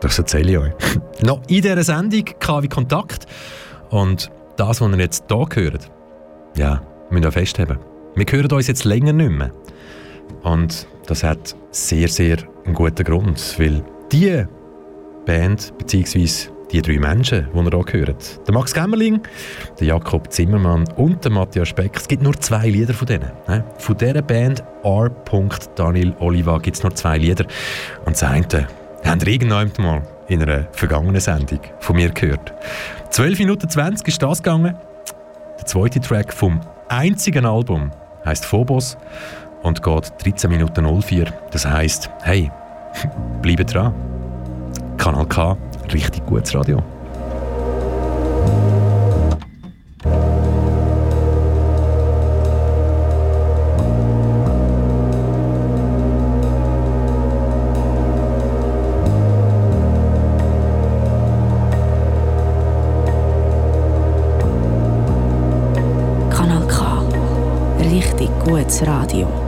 [0.00, 0.72] Das erzähle ich euch.
[1.22, 3.26] Noch in dieser Sendung KW Kontakt.
[3.90, 5.90] Und das, was ihr jetzt hier hört,
[6.56, 7.78] ja, müsst ihr festhalten.
[8.14, 9.50] Wir hören uns jetzt länger nicht mehr.
[10.42, 13.82] Und das hat sehr, sehr einen guten Grund, weil
[14.12, 14.44] die
[15.28, 19.20] Band, beziehungsweise die drei Menschen, die ihr hier hört, der Max Gemmerling,
[19.78, 23.30] der Jakob Zimmermann und der Matthias Speck, es gibt nur zwei Lieder von denen.
[23.46, 23.62] ne?
[23.76, 25.10] Von dieser Band R.
[25.76, 27.44] Daniel Oliva gibt es nur zwei Lieder.
[28.06, 28.68] Und das eine
[29.04, 32.54] habt ihr irgendwann mal in einer vergangenen Sendung von mir gehört.
[33.10, 34.74] 12 Minuten 20 ist das gegangen.
[35.58, 36.58] Der zweite Track vom
[36.88, 37.90] einzigen Album
[38.24, 38.96] heißt Phobos
[39.62, 41.26] und geht 13 Minuten 04.
[41.50, 42.50] Das heißt, hey,
[43.42, 43.92] bleibt dran.
[44.98, 45.56] Kanal K,
[45.92, 46.82] richtig gutes Radio.
[66.28, 67.02] Kanal K.
[67.80, 69.47] Richtig gutes Radio.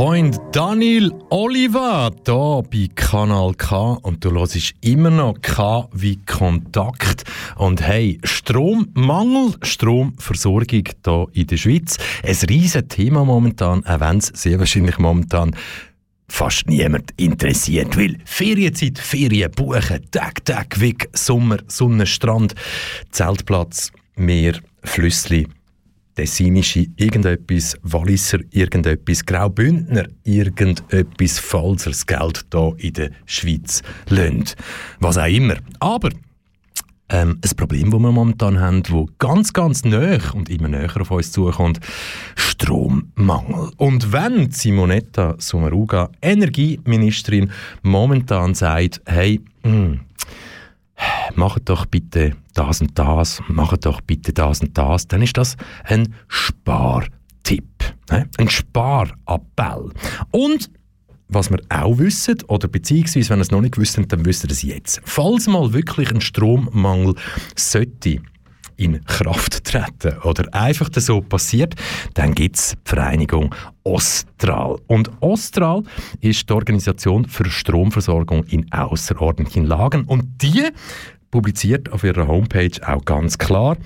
[0.00, 7.24] Point Daniel Oliva hier bei Kanal K und du hörst immer noch K wie Kontakt.
[7.56, 14.28] Und hey, Strommangel, Stromversorgung hier in der Schweiz, ein riesen Thema momentan, auch wenn es
[14.28, 15.54] sehr wahrscheinlich momentan
[16.28, 22.54] fast niemand interessiert, weil Ferienzeit, Ferien buchen, Tag, Tag, weg, Sommer, Sonne, Strand,
[23.10, 25.46] Zeltplatz, Meer, Flüssli,
[26.20, 34.54] Tessinische irgendetwas, Walliser irgendetwas, Graubündner irgendetwas, falls er das Geld hier in der Schweiz lönt.
[34.98, 35.56] Was auch immer.
[35.78, 36.10] Aber
[37.08, 41.10] ähm, ein Problem, das wir momentan haben, das ganz, ganz näher und immer näher auf
[41.10, 41.80] uns zukommt,
[42.36, 43.70] Strommangel.
[43.78, 47.50] Und wenn Simonetta Sommaruga, Energieministerin,
[47.82, 50.00] momentan sagt, hey, mh,
[51.34, 55.56] macht doch bitte das und das, macht doch bitte das und das, dann ist das
[55.84, 57.64] ein Spartipp,
[58.10, 58.28] ne?
[58.38, 59.90] ein Sparappell.
[60.30, 60.70] Und
[61.28, 64.50] was wir auch wissen, oder beziehungsweise, wenn ihr es noch nicht wisst, dann wisst ihr
[64.50, 65.00] es jetzt.
[65.04, 67.14] Falls mal wirklich ein Strommangel
[67.54, 68.20] sollte
[68.80, 71.74] in Kraft treten oder einfach so passiert,
[72.14, 73.54] dann gibt es die Vereinigung
[73.84, 74.78] Ostral.
[74.86, 75.82] Und Ostral
[76.20, 80.68] ist die Organisation für Stromversorgung in außerordentlichen Lagen und die
[81.30, 83.76] publiziert auf ihrer Homepage auch ganz klar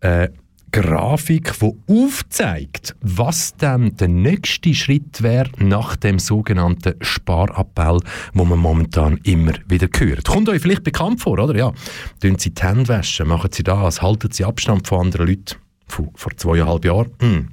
[0.00, 0.28] äh,
[0.74, 8.00] Grafik, die aufzeigt, was dann der nächste Schritt wäre nach dem sogenannten Sparappell,
[8.32, 10.24] wo man momentan immer wieder hört.
[10.24, 11.54] Kommt euch vielleicht bekannt vor, oder?
[11.54, 11.72] Ja,
[12.20, 15.54] tun Sie die Hände waschen, machen Sie das, halten Sie Abstand von anderen Leuten.
[15.86, 17.12] Vor, vor zweieinhalb Jahren.
[17.20, 17.48] Hm.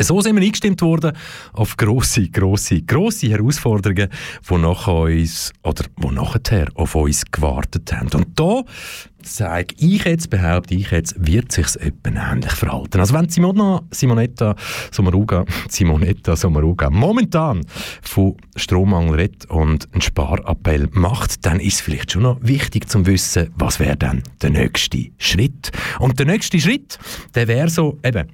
[0.00, 1.12] So sind wir eingestimmt worden
[1.52, 4.08] auf grosse, grosse, grosse Herausforderungen,
[4.48, 8.08] die nach uns oder die nachher auf uns gewartet haben.
[8.12, 8.62] Und da
[9.22, 13.00] sage ich jetzt, behaupte ich jetzt, wird sich etwa ähnlich verhalten.
[13.00, 14.56] Also wenn Simona, Simonetta
[14.90, 17.64] Sommaruga, Simonetta Sommaruga momentan
[18.02, 23.06] von Strommangel redet und einen Sparappell macht, dann ist es vielleicht schon noch wichtig zu
[23.06, 25.70] wissen, was wäre dann der nächste Schritt.
[26.00, 26.98] Und der nächste Schritt,
[27.34, 28.28] der wäre so eben,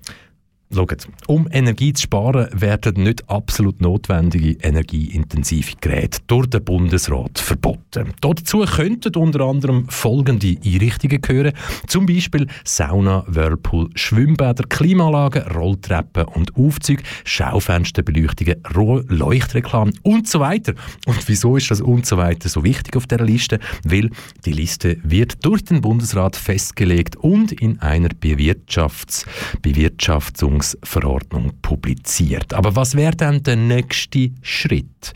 [0.73, 8.15] Schaut, um Energie zu sparen, werden nicht absolut notwendige energieintensive Geräte durch den Bundesrat verboten.
[8.21, 11.55] Dazu könnten unter anderem folgende Einrichtungen gehören,
[11.89, 18.63] zum Beispiel Sauna, Whirlpool, Schwimmbäder, Klimaanlagen, Rolltreppen und Aufzüge, Schaufensterbeleuchtungen,
[19.09, 20.75] Leuchtreklamen und so weiter.
[21.05, 23.59] Und wieso ist das und so weiter so wichtig auf der Liste?
[23.83, 24.11] Weil
[24.45, 29.27] die Liste wird durch den Bundesrat festgelegt und in einer Bewirtschafts
[29.63, 32.55] Bewirtschaftung Verordnung publiziert.
[32.55, 35.13] Aber was wäre dann der nächste Schritt?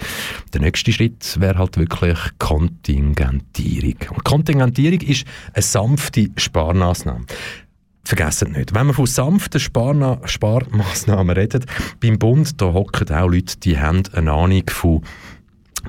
[0.52, 3.96] Der nächste Schritt wäre halt wirklich Kontingentierung.
[4.10, 7.26] Und Kontingentierung ist eine sanfte Sparmaßnahme.
[8.06, 11.64] Vergessen nicht, wenn man von sanften Sparmaßnahmen redet,
[12.00, 15.02] beim Bund, da hocken auch Leute, die haben eine Ahnung von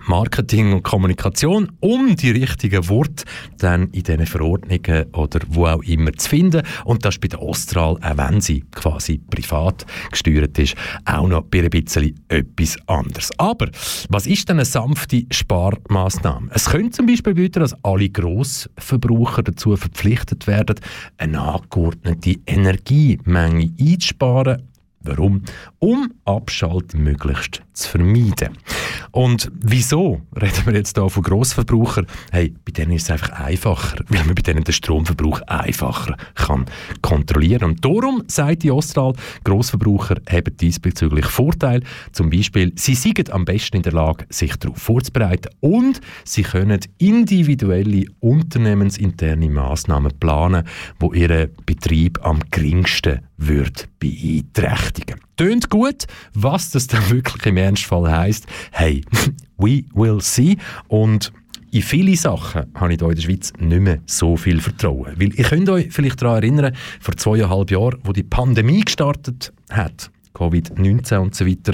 [0.08, 3.26] Marketing und Kommunikation, um die richtigen Worte
[3.58, 6.62] dann in diesen Verordnungen oder wo auch immer zu finden.
[6.84, 10.76] Und das ist bei der Ostral, auch wenn sie quasi privat gesteuert ist,
[11.06, 13.32] auch noch ein bisschen etwas anderes.
[13.38, 13.70] Aber
[14.10, 16.50] was ist denn eine sanfte Sparmaßnahme?
[16.54, 20.76] Es könnte zum Beispiel bedeuten, dass alle Grossverbraucher dazu verpflichtet werden,
[21.18, 24.64] eine angeordnete Energiemenge einzusparen
[25.06, 25.44] Warum?
[25.80, 28.58] Um Abschalten möglichst zu vermeiden.
[29.12, 32.08] Und wieso reden wir jetzt hier von Grossverbrauchern?
[32.32, 36.66] Hey, bei denen ist es einfach einfacher, weil man bei denen den Stromverbrauch einfacher kann
[37.02, 37.64] kontrollieren.
[37.64, 41.84] Und darum sagt die Ostral, Grossverbraucher haben diesbezüglich Vorteil.
[42.12, 46.80] Zum Beispiel, sie sind am besten in der Lage, sich darauf vorzubereiten und sie können
[46.98, 50.68] individuelle unternehmensinterne Massnahmen planen,
[51.00, 54.95] wo ihren Betrieb am geringsten wird beeinträchtigen.
[55.38, 58.48] Tönt gut, was das dann wirklich im Ernstfall heisst.
[58.72, 59.04] Hey,
[59.58, 60.58] we will see.
[60.88, 61.32] Und
[61.72, 65.14] in viele Sachen habe ich hier in der Schweiz nicht mehr so viel Vertrauen.
[65.18, 70.10] Weil ihr könnt euch vielleicht daran erinnern, vor zweieinhalb Jahren, wo die Pandemie gestartet hat,
[70.34, 71.74] Covid-19 und so weiter,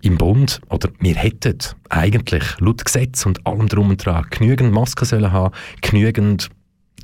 [0.00, 1.58] im Bund, oder wir hätten
[1.90, 6.48] eigentlich laut Gesetz und allem drum und dran genügend Masken sollen haben, genügend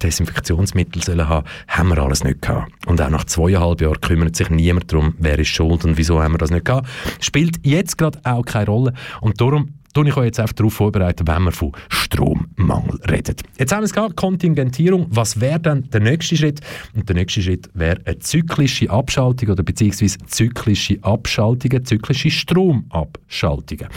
[0.02, 2.72] Desinfektionsmittel sollen haben, haben wir alles nicht gehabt.
[2.86, 6.34] Und auch nach zweieinhalb Jahren kümmert sich niemand darum, wer ist schuld und wieso haben
[6.34, 6.88] wir das nicht gehabt.
[7.20, 8.92] Spielt jetzt gerade auch keine Rolle.
[9.20, 13.36] Und darum tue ich euch jetzt einfach darauf vorbereiten, wenn wir von Strommangel reden.
[13.58, 15.06] Jetzt haben wir es gehabt, Kontingentierung.
[15.10, 16.60] Was wäre dann der nächste Schritt?
[16.94, 23.88] Und der nächste Schritt wäre eine zyklische Abschaltung oder beziehungsweise zyklische Abschaltungen, zyklische Stromabschaltungen.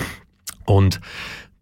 [0.66, 1.00] Und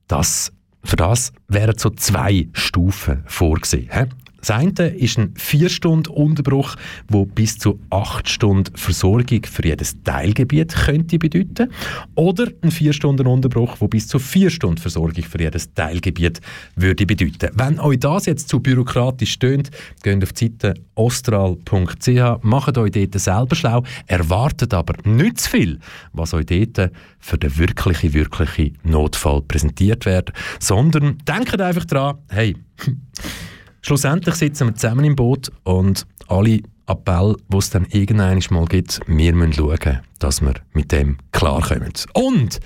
[0.08, 0.52] das,
[0.84, 3.89] für das wären so zwei Stufen vorgesehen.
[3.91, 4.06] He?
[4.46, 6.76] Das eine ist ein 4-Stunden-Unterbruch,
[7.08, 11.72] der bis zu 8 Stunden Versorgung für jedes Teilgebiet könnte bedeuten.
[12.16, 16.41] Oder ein 4-Stunden-Unterbruch, der bis zu 4 Stunden Versorgung für jedes Teilgebiet
[16.76, 17.52] würde bedeuten.
[17.54, 19.72] Wenn euch das jetzt zu bürokratisch tönt,
[20.04, 25.80] geht auf die Seite ostral.ch, macht euch dort selber schlau, erwartet aber nicht zu viel,
[26.12, 32.58] was euch dort für den wirklichen, wirklichen Notfall präsentiert wird, sondern denkt einfach dran, hey,
[33.86, 39.02] Schlussendlich sitzen wir zusammen im Boot und alle Appelle, die es dann irgendwann mal gibt,
[39.08, 41.92] wir müssen schauen, dass wir mit dem klarkommen.
[42.14, 42.60] Und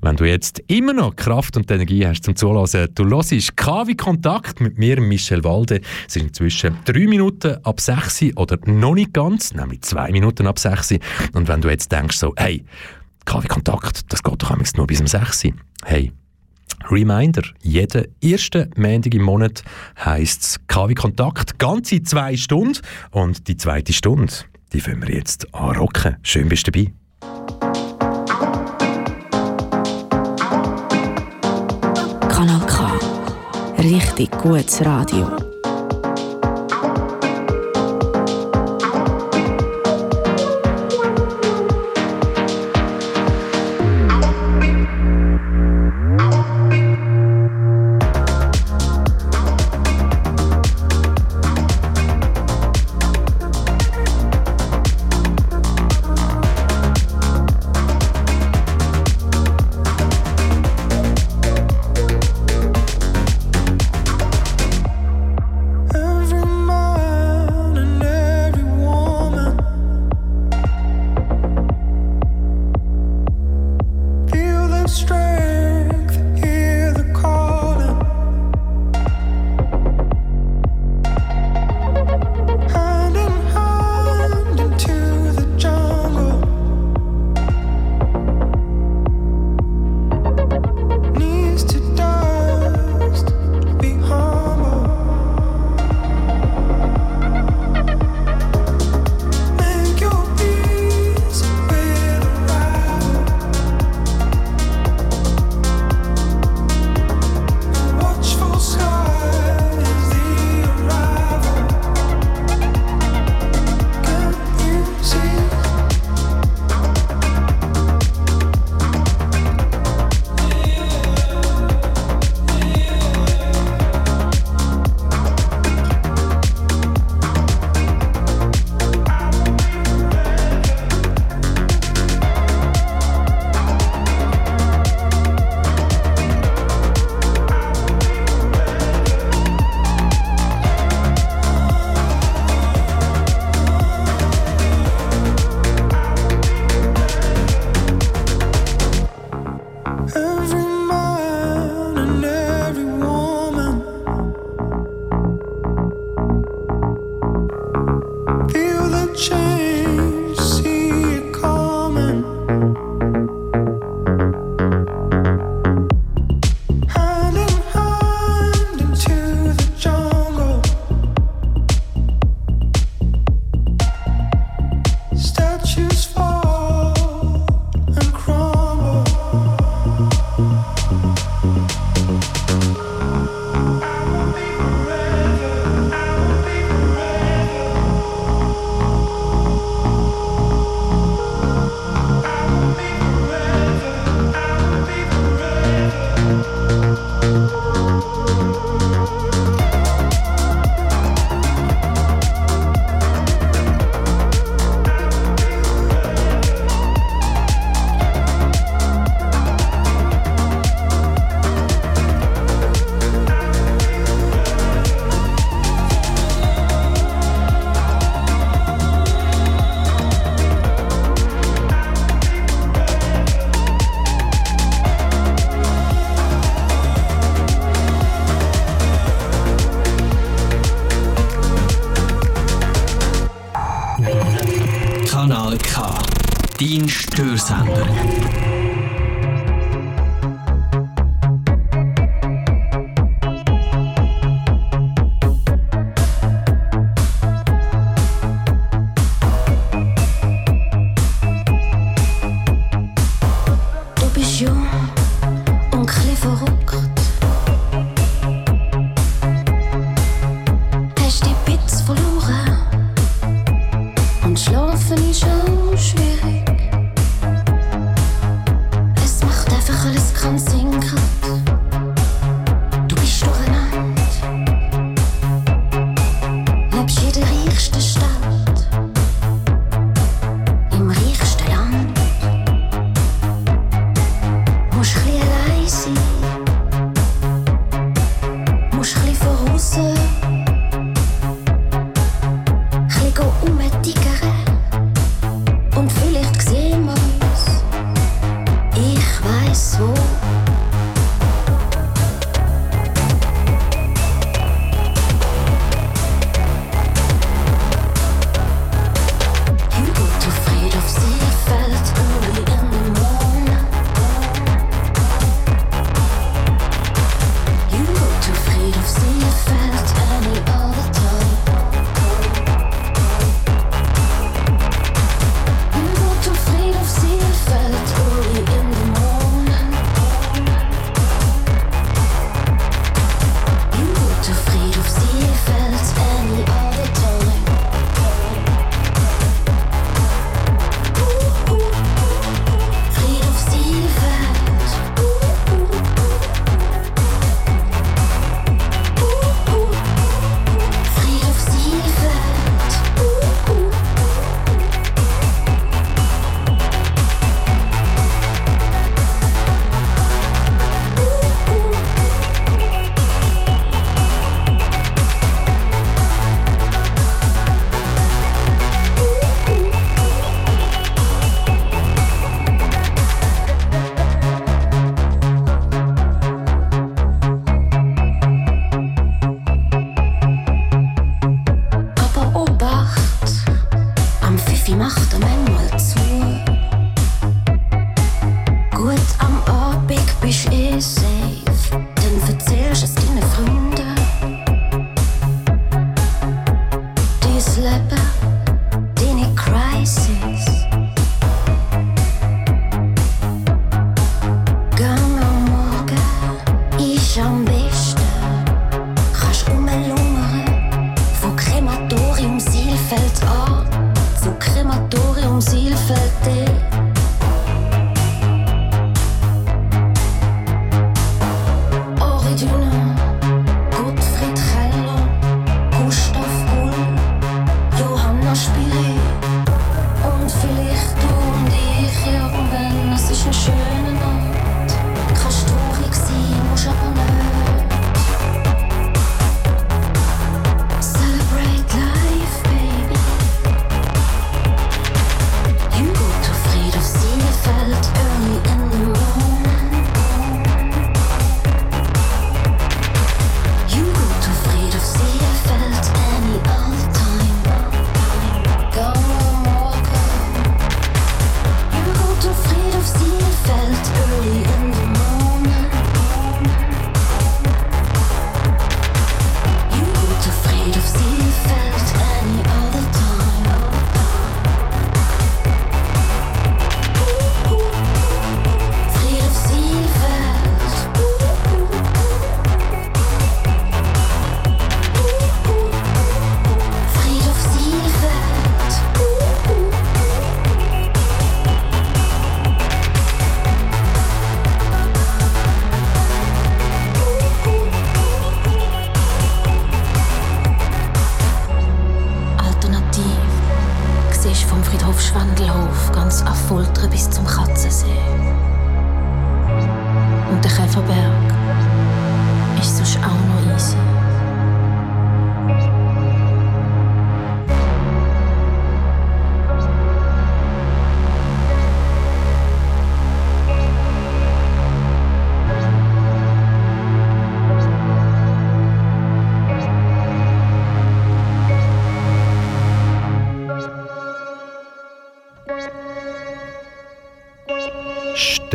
[0.00, 4.60] wenn du jetzt immer noch Kraft und Energie hast zum Zulassen, du hörst KW Kontakt
[4.60, 5.80] mit mir, Michel Walde.
[6.06, 10.60] Es sind inzwischen drei Minuten ab sechs oder noch nicht ganz, nämlich zwei Minuten ab
[10.60, 10.92] sechs.
[11.32, 12.64] Und wenn du jetzt denkst so, hey,
[13.24, 15.42] KW Kontakt, das geht doch nur bis um sechs.
[15.84, 16.12] Hey,
[16.88, 19.62] Reminder, jeden ersten Montag im Monat
[20.04, 22.78] heisst es KW Kontakt, ganze zwei Stunden.
[23.10, 24.32] Und die zweite Stunde,
[24.72, 26.16] die wollen wir jetzt anrocken.
[26.22, 26.92] Schön bist du dabei.
[32.28, 32.98] Kanal K.
[33.78, 35.49] Richtig gutes Radio.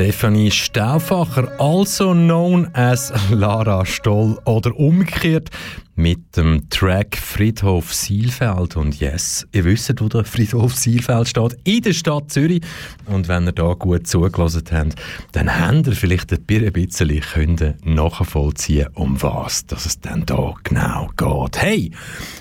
[0.06, 5.50] Stefanie Stauffacher, also known as Lara Stoll oder umgekehrt
[5.96, 8.76] mit dem Track Friedhof Sielfeld.
[8.76, 12.62] Und yes, ihr wisst, wo der Friedhof Sielfeld steht, in der Stadt Zürich.
[13.16, 14.96] Und wenn ihr da gut zugelassen habt,
[15.32, 21.62] dann habt ihr vielleicht ein bisschen nachvollziehen, um was dass es dann da genau geht.
[21.62, 21.92] Hey,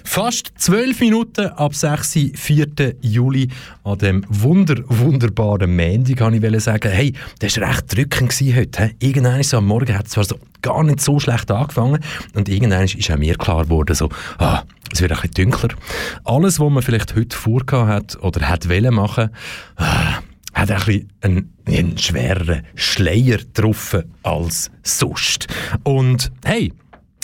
[0.03, 2.19] fast zwölf Minuten ab 6.
[2.35, 2.67] 4.
[3.01, 3.49] Juli
[3.85, 6.91] an dem wunder, wunderbaren Montag, kann ich sagen.
[6.91, 8.87] Hey, das war recht drückend heute.
[8.87, 9.09] He?
[9.09, 12.01] Irgendwann so am Morgen hat es zwar so gar nicht so schlecht angefangen
[12.35, 15.77] und irgendwann ist auch mir klar geworden, so, ah, es wird ein bisschen dunkler.
[16.25, 19.31] Alles, was man vielleicht heute vorgehabt hat oder hat wollen machen,
[19.77, 20.21] ah,
[20.55, 25.49] hat ein bisschen einen, einen schwereren Schleier getroffen als sonst.
[25.83, 26.73] Und hey,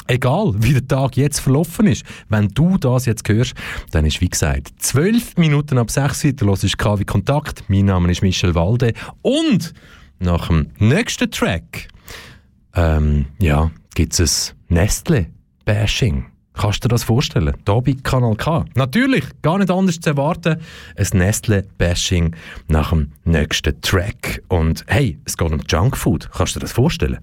[0.09, 3.55] egal wie der Tag jetzt verlaufen ist, wenn du das jetzt hörst,
[3.93, 8.11] dann ist wie gesagt, zwölf Minuten ab sechs Uhr, du hörst KW Kontakt, mein Name
[8.11, 8.93] ist Michel Walde
[9.23, 9.73] und
[10.19, 11.89] nach dem nächsten Track
[12.75, 16.30] ähm, ja, gibt es ein Nestle-Bashing.
[16.55, 17.55] Kannst du dir das vorstellen?
[17.67, 18.65] Hier bei Kanal K.
[18.75, 20.61] Natürlich, gar nicht anders zu erwarten.
[20.97, 22.35] Ein Nestle-Bashing
[22.69, 24.43] nach dem nächsten Track.
[24.49, 26.31] Und hey, es geht um Junkfood.
[26.33, 27.19] Kannst du dir das vorstellen?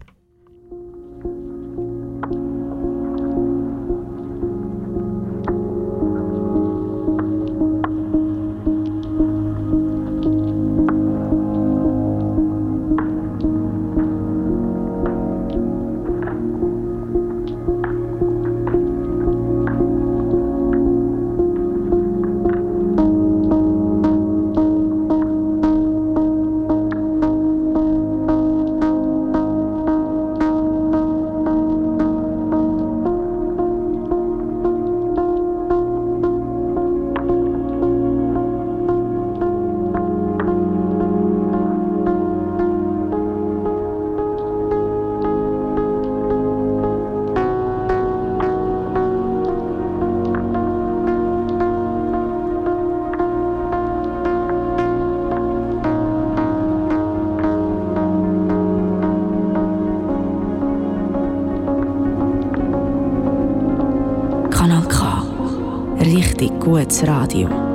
[66.87, 67.66] Gutes Radio.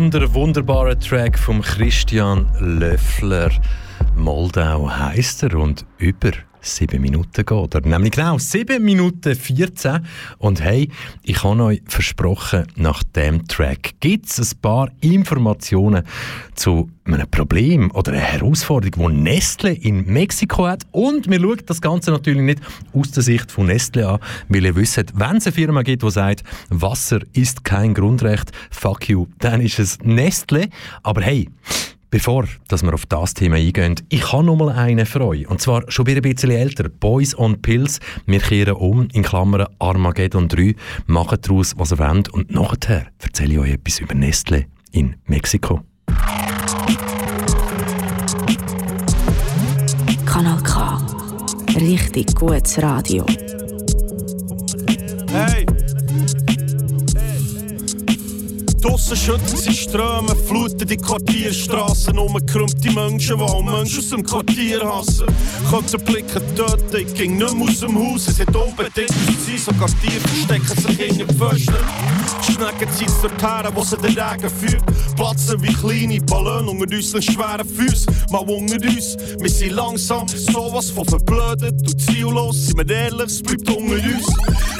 [0.00, 3.50] Wunder, wunderbarer Track vom Christian Löffler.
[4.16, 6.30] Moldau heisst er und über
[6.60, 7.80] sieben Minuten geht er.
[7.80, 10.06] Nämlich genau sieben Minuten 14.
[10.38, 10.90] Und hey,
[11.22, 16.04] ich habe euch versprochen, nach dem Track gibt es ein paar Informationen
[16.54, 20.86] zu einem Problem oder einer Herausforderung, die Nestle in Mexiko hat.
[20.92, 22.60] Und wir schauen das Ganze natürlich nicht
[22.92, 26.10] aus der Sicht von Nestle an, weil ihr wisst, wenn es eine Firma gibt, die
[26.10, 30.68] sagt, Wasser ist kein Grundrecht, fuck you, dann ist es Nestle.
[31.02, 31.48] Aber hey,
[32.10, 35.48] Bevor dass wir auf das Thema eingehen, ich habe noch mal einen für euch.
[35.48, 36.88] Und zwar schon wieder ein bisschen älter.
[36.88, 38.00] Boys on Pills.
[38.26, 40.74] Wir kehren um, in Klammern Armageddon 3.
[41.06, 42.28] Machen daraus, was ihr wollt.
[42.30, 45.82] Und nachher erzähle ich euch etwas über Nestle in Mexiko.
[50.26, 51.00] Kanal K.
[51.76, 53.24] Richtig gutes Radio.
[55.30, 55.64] Hey!
[58.80, 62.16] Draussen schütten sie Ströme, fluten die Quartierstraßen
[62.82, 65.26] die Menschen, die auch Menschen aus dem Quartier hassen.
[65.68, 69.88] Könnten Blicken töten, ich ging nicht mehr aus dem Haus, es hat unbedingt sein, sogar
[70.00, 71.74] Tiere verstecken sich hinter die Pfosten.
[72.46, 77.22] Die Schnecken ziehen dorthin, wo sie den Regen führt, platzen wie kleine Ballone unter unseren
[77.22, 79.16] schweren Füßen, mal unter uns.
[79.38, 84.26] Wir sind langsam, sowas von verblödet und ziellos, sind wir ehrlich, es bleibt unter uns.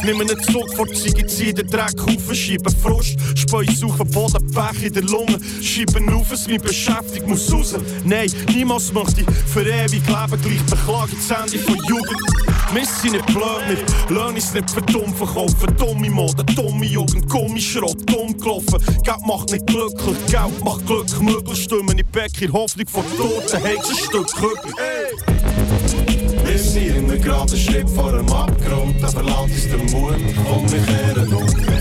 [0.05, 4.51] Nehmen einen Zug vor die Ziege, ziehen den Dreck auf, schieben Frust, speuen suchen Boden,
[4.53, 7.75] Pech in der Lunge, schieben auf, es mich beschäftigt, muss raus.
[8.05, 12.21] Nein, niemals möchte ich für ewig leben, gleich beklage ich das Ende von Jugend.
[12.73, 15.77] Wir sind nicht blöd, wir lernen es nicht für dumm verkaufen.
[15.77, 18.79] Dumme Mode, dumme Jugend, Gummischrott, dumm gelaufen.
[19.03, 21.62] Geld macht nicht glücklich, Geld macht Glück möglich.
[21.62, 24.73] Stimmen in Bäck in Hoffnung von Toten, heizt ein Stück Kübel.
[26.45, 30.15] Wir sind in einem geraden Schritt vor dem Abgrund, da verlangt uns der Mut,
[30.47, 31.80] komm, wir kehren.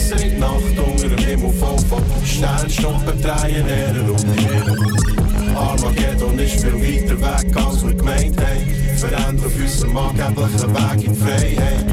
[0.00, 5.56] Gerissen in die Nacht unter dem Himmel voll von Sternstunden drehen um die Ehren.
[5.56, 8.96] Armageddon ist viel weiter weg, als wir gemeint haben.
[8.96, 11.86] Verändern auf unserem angeblichen Weg in Freiheit.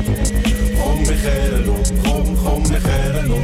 [0.82, 3.44] Komm, wir kehren um, komm, komm, wir kehren um.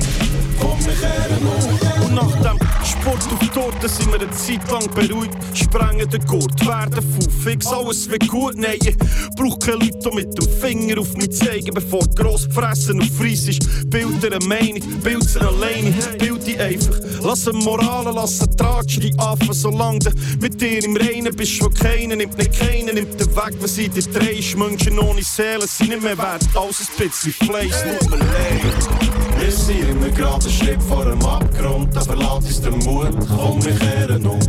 [0.60, 2.06] Komm, wir kehren um.
[2.06, 2.63] Und nach dem
[3.04, 5.36] Sport auf Torte sind wir eine Zeit lang beruhigt.
[5.54, 7.04] Sprengen den Gurt, werden
[7.44, 8.56] fix alles wird gut.
[8.56, 8.96] Nein, ich
[9.36, 13.50] brauch keine Leute, die mit dem Finger auf mich zeigen, bevor gross fressen und fries
[13.50, 13.90] ist.
[13.90, 16.98] Bild eine Meinung, bild sie alleine, bild die einfach.
[17.22, 21.68] Lass eine Moral, lass eine die Affen, solange du mit dir im Reinen bist, wo
[21.68, 24.56] keiner nimmt nicht keiner, nimmt den weg, was in dir drehst.
[24.58, 29.33] Menschen ohne Seele sind nicht mehr wert, als ein bisschen Fleisch, tut mir leid.
[29.44, 33.62] Wir sind in einem geraden Schritt vor dem Abgrund, da verlangt uns der Mut, komm,
[33.66, 34.40] wir kehren um.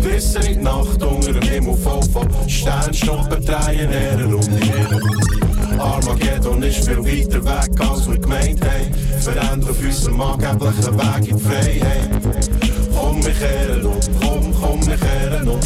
[0.00, 5.78] Gerissen in die Nacht unter dem Himmel voll von Sternstunden drehen Ehren um die.
[5.78, 9.20] Armageddon ist viel weiter weg, als wir gemeint haben.
[9.20, 12.50] Verändern auf unserem angeblichen Weg in die Freiheit.
[12.94, 15.60] Komm, wir kehren um, komm, komm, wir kehren um.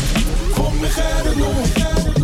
[0.57, 2.18] Komm, wir kehren um.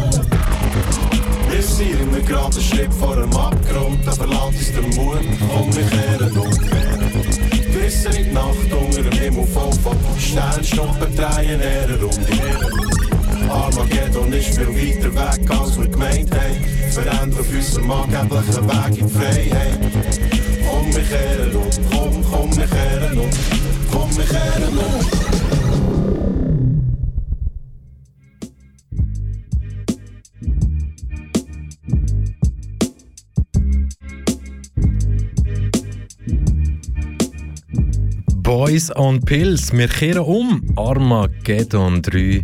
[1.51, 5.19] Wir sind in einem geraden Schritt vor dem Abgrund, da verlangt uns der Mut,
[5.49, 6.51] komm, wir kehren um.
[7.73, 13.51] Gerissen in die Nacht unter dem Himmel voll von Sternstunden drehen Ehren um die.
[13.51, 16.91] Armageddon ist viel weiter weg, als wir gemeint haben.
[16.91, 19.79] Verändern auf unserem angeblichen Weg in Freiheit.
[20.67, 23.31] Komm, wir kehren um, komm, komm, wir kehren um.
[23.91, 25.34] Komm, wir kehren um.
[38.45, 39.73] Boys on Pills.
[39.73, 40.63] Wir kehren um.
[40.77, 42.43] Armageddon 3.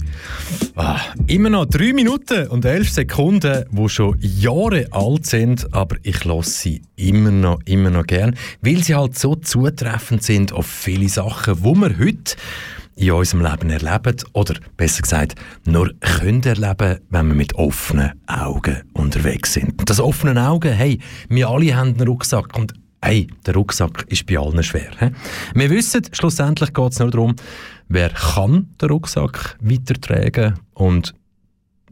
[0.75, 6.25] Ah, immer noch 3 Minuten und 11 Sekunden, die schon Jahre alt sind, aber ich
[6.25, 11.11] lasse sie immer noch, immer noch gern, weil sie halt so zutreffend sind auf viele
[11.11, 12.35] Sachen, die wir heute
[12.97, 15.35] in unserem Leben erleben oder besser gesagt
[15.67, 19.79] nur können erleben, wenn wir mit offenen Augen unterwegs sind.
[19.79, 20.99] Und das offene Augen, hey,
[21.29, 22.73] wir alle haben einen Rucksack und
[23.03, 24.91] Hey, der Rucksack ist bei allen schwer.
[24.99, 25.11] He?
[25.55, 27.35] Wir wissen, schlussendlich geht es nur darum,
[27.89, 31.15] wer kann den Rucksack weitertragen und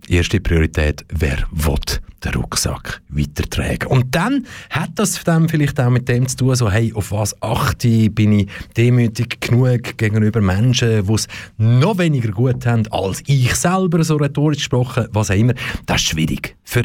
[0.06, 1.76] erste Priorität, wer will
[2.24, 3.89] den Rucksack weitertragen.
[3.89, 7.40] Und dann hat das dann vielleicht auch mit dem zu tun, so, hey, auf was
[7.43, 11.26] achte ich, bin ich demütig genug gegenüber Menschen, die es
[11.56, 15.55] noch weniger gut haben als ich selber, so rhetorisch gesprochen, was auch immer.
[15.86, 16.56] Das ist schwierig.
[16.64, 16.82] Für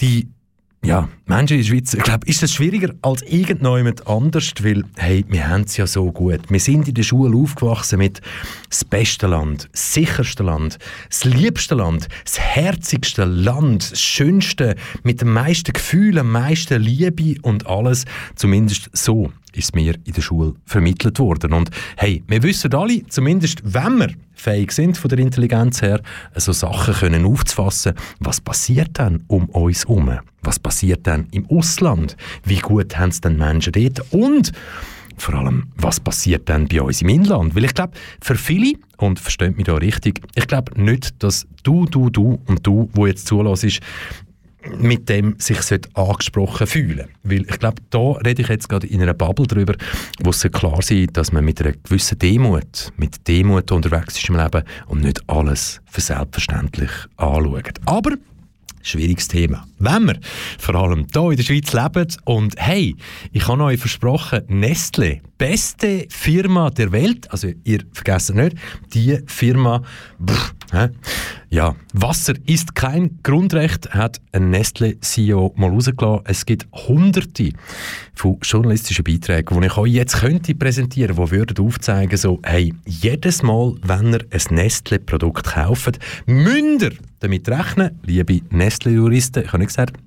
[0.00, 0.28] die
[0.84, 5.24] ja, Menschen in der Schweiz, ich glaube, ist das schwieriger als irgendjemand anders, weil, hey,
[5.28, 6.40] wir haben es ja so gut.
[6.50, 8.20] Wir sind in der Schule aufgewachsen mit
[8.68, 10.78] das beste Land, das sicherste Land,
[11.08, 17.36] das liebste Land, das herzigste Land, das schönste, mit dem meisten Gefühl, am meisten Liebe
[17.40, 18.04] und alles,
[18.34, 21.52] zumindest so ist mir in der Schule vermittelt worden.
[21.52, 26.00] Und hey, wir wissen alle, zumindest wenn wir fähig sind von der Intelligenz her,
[26.34, 30.18] so Sachen können aufzufassen, was passiert dann um uns herum?
[30.42, 32.16] Was passiert dann im Ausland?
[32.44, 34.12] Wie gut haben es denn Menschen dort?
[34.12, 34.52] Und
[35.16, 37.54] vor allem, was passiert dann bei uns im Inland?
[37.54, 41.86] Weil ich glaube, für viele, und versteht mich da richtig, ich glaube nicht, dass du,
[41.86, 43.80] du, du und du, wo jetzt zulässt,
[44.78, 45.58] mit dem sich
[45.94, 49.74] angesprochen fühlen Weil ich glaube, da rede ich jetzt gerade in einer Bubble drüber,
[50.22, 54.36] wo es klar sein dass man mit einer gewissen Demut, mit Demut unterwegs ist im
[54.36, 57.80] Leben und nicht alles für selbstverständlich anschaut.
[57.86, 58.12] Aber
[58.82, 59.66] Schwieriges Thema.
[59.78, 60.18] Wenn wir
[60.58, 62.96] vor allem hier in der Schweiz leben und hey,
[63.32, 68.56] ich habe euch versprochen, Nestle, beste Firma der Welt, also ihr vergesst nicht,
[68.92, 69.82] die Firma,
[70.72, 70.88] hä?
[71.52, 76.24] Ja, Wasser ist kein Grundrecht, hat ein Nestle-CEO mal rausgelassen.
[76.24, 77.50] Es gibt hunderte
[78.14, 83.42] von journalistischen Beiträgen, die ich euch jetzt könnte präsentieren, die würden aufzeigen, so, hey, jedes
[83.42, 89.68] Mal, wenn ihr ein Nestle-Produkt kauft, müsst ihr damit rechnen, liebe Nestle-Juristen, ich habe nicht
[89.68, 89.98] gesagt,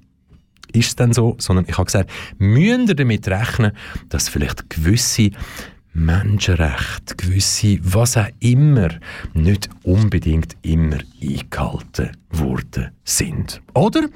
[0.73, 2.09] ist es denn so, sondern ich habe gesagt,
[2.39, 3.73] müsst ihr damit rechnen,
[4.09, 5.29] dass vielleicht gewisse
[5.95, 8.89] Menschenrechte, gewisse, was auch immer,
[9.33, 13.61] nicht unbedingt immer eingehalten worden sind.
[13.73, 14.09] Oder?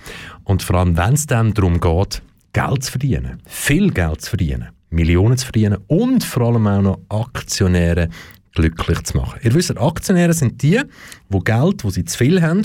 [0.44, 4.68] Und vor allem, wenn es dann darum geht, Geld zu verdienen, viel Geld zu verdienen,
[4.90, 8.10] Millionen zu verdienen und vor allem auch noch Aktionäre
[8.54, 9.40] glücklich zu machen.
[9.42, 10.82] Ihr wisst, Aktionäre sind die,
[11.30, 12.64] die Geld, das sie zu viel haben,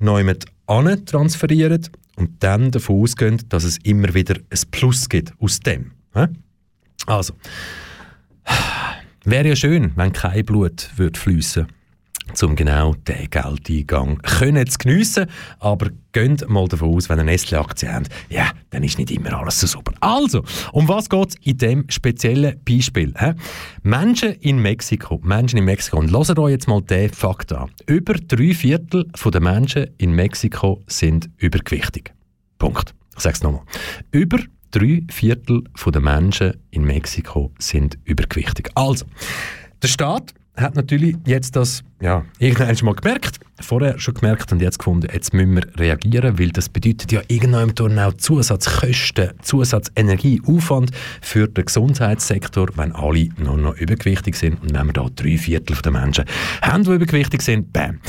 [0.00, 0.46] neu mit
[1.06, 1.86] transferieren
[2.16, 5.92] und dann davon ausgehen, dass es immer wieder ein Plus gibt aus dem.
[7.06, 7.34] Also,
[9.24, 11.66] wäre ja schön, wenn kein Blut würde fließen
[12.42, 15.26] um genau diesen Geldeingang können zu geniessen.
[15.58, 19.60] Aber geht mal davon aus, wenn ihr Nestle-Aktie habt, ja, dann ist nicht immer alles
[19.60, 19.92] so super.
[20.00, 20.42] Also,
[20.72, 23.12] um was geht es in diesem speziellen Beispiel?
[23.18, 23.32] He?
[23.82, 27.70] Menschen in Mexiko, Menschen in Mexiko, und hört euch jetzt mal den Fakt an.
[27.86, 32.12] Über drei Viertel der Menschen in Mexiko sind übergewichtig.
[32.58, 32.94] Punkt.
[33.16, 33.62] Ich sage es nochmal.
[34.10, 34.38] Über
[34.72, 38.70] drei Viertel der Menschen in Mexiko sind übergewichtig.
[38.74, 39.06] Also,
[39.82, 44.78] der Staat hat natürlich jetzt das ja, irgendwann mal gemerkt, vorher schon gemerkt und jetzt
[44.78, 50.90] gefunden, jetzt müssen wir reagieren, weil das bedeutet ja irgendwann auch Zusatzkosten, Zusatzenergieaufwand
[51.20, 55.76] für den Gesundheitssektor, wenn alle nur noch übergewichtig sind und wenn wir da drei Viertel
[55.76, 56.24] der Menschen
[56.60, 58.00] haben, die übergewichtig sind, bam.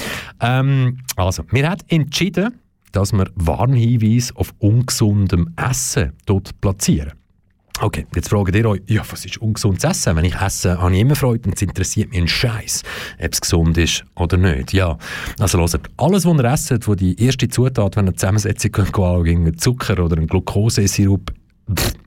[0.41, 2.59] Ähm, also, wir haben entschieden,
[2.93, 7.11] dass wir Warnhinweise auf ungesundem Essen dort platzieren.
[7.81, 10.15] Okay, jetzt fragt ihr euch, ja, was ist ungesundes Essen?
[10.15, 12.83] Wenn ich esse, habe ich immer Freude und es interessiert mich ein Scheiß,
[13.19, 14.73] ob es gesund ist oder nicht.
[14.73, 14.97] Ja,
[15.39, 20.03] also hört, alles, was ihr esst, wo die erste Zutat, wenn ihr Zusammensetzung anschaut, Zucker
[20.03, 21.33] oder ein Glukosesirup,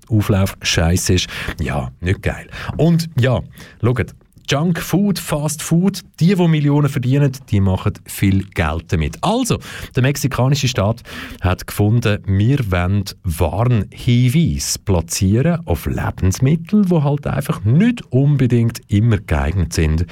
[0.09, 1.27] Auflauf Scheiß ist,
[1.61, 2.47] ja, nicht geil.
[2.77, 3.41] Und ja,
[3.83, 4.15] schaut,
[4.49, 9.19] Junk Food, Fast Food, die, die Millionen verdienen, die machen viel Geld damit.
[9.23, 9.59] Also,
[9.95, 11.03] der mexikanische Staat
[11.41, 19.73] hat gefunden, wir wollen Warnhinweise platzieren auf Lebensmittel, die halt einfach nicht unbedingt immer geeignet
[19.73, 20.07] sind,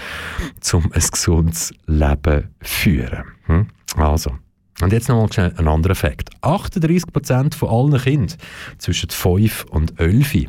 [0.73, 3.25] um ein gesundes Leben zu führen.
[3.47, 3.67] Hm?
[3.97, 4.33] Also,
[4.81, 6.31] und jetzt noch mal ein anderer Fakt.
[6.43, 8.37] 38% von allen Kindern
[8.79, 10.47] zwischen 5 und 11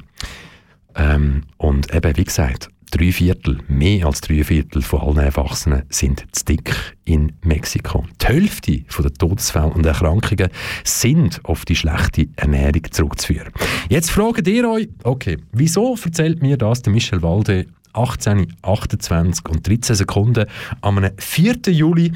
[0.95, 6.25] ähm, und eben, wie gesagt, drei Viertel, mehr als drei Viertel von allen Erwachsenen sind
[6.31, 6.73] zu dick
[7.05, 8.05] in Mexiko.
[8.21, 10.49] Die Hälfte der Todesfälle und Erkrankungen
[10.83, 13.51] sind auf die schlechte Ernährung zurückzuführen.
[13.89, 19.67] Jetzt fragt ihr euch, okay, wieso erzählt mir das der Michel Walde 18, 28 und
[19.67, 20.45] 13 Sekunden
[20.81, 21.55] am 4.
[21.67, 22.11] Juli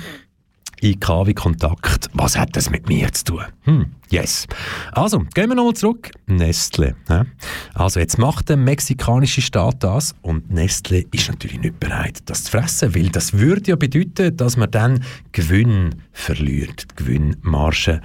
[0.82, 2.10] in KW Kontakt.
[2.14, 3.44] Was hat das mit mir zu tun?
[3.64, 4.48] Hm, yes.
[4.92, 6.12] Also, gehen wir nochmal zurück.
[6.28, 6.96] Nestle.
[7.10, 7.26] Ja.
[7.74, 12.52] Also, jetzt macht der mexikanische Staat das und Nestle ist natürlich nicht bereit, das zu
[12.52, 18.02] fressen, weil das würde ja bedeuten, dass man dann Gewinn verliert, Gewinnmarge.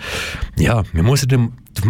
[0.56, 1.38] Ja, man muss ja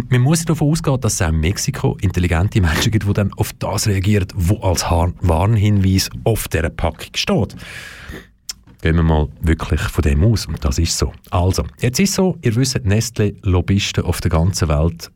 [0.09, 3.53] man muss davon ausgehen, dass es auch in Mexiko intelligente Menschen gibt, die dann auf
[3.53, 4.83] das reagieren, was als
[5.21, 7.55] Warnhinweis auf dieser Packung steht.
[8.85, 10.45] Gehen wir mal wirklich von dem aus.
[10.45, 11.11] Und das ist so.
[11.31, 15.09] Also, jetzt ist so, ihr wisst, Nestle-Lobbyisten auf der ganzen Welt,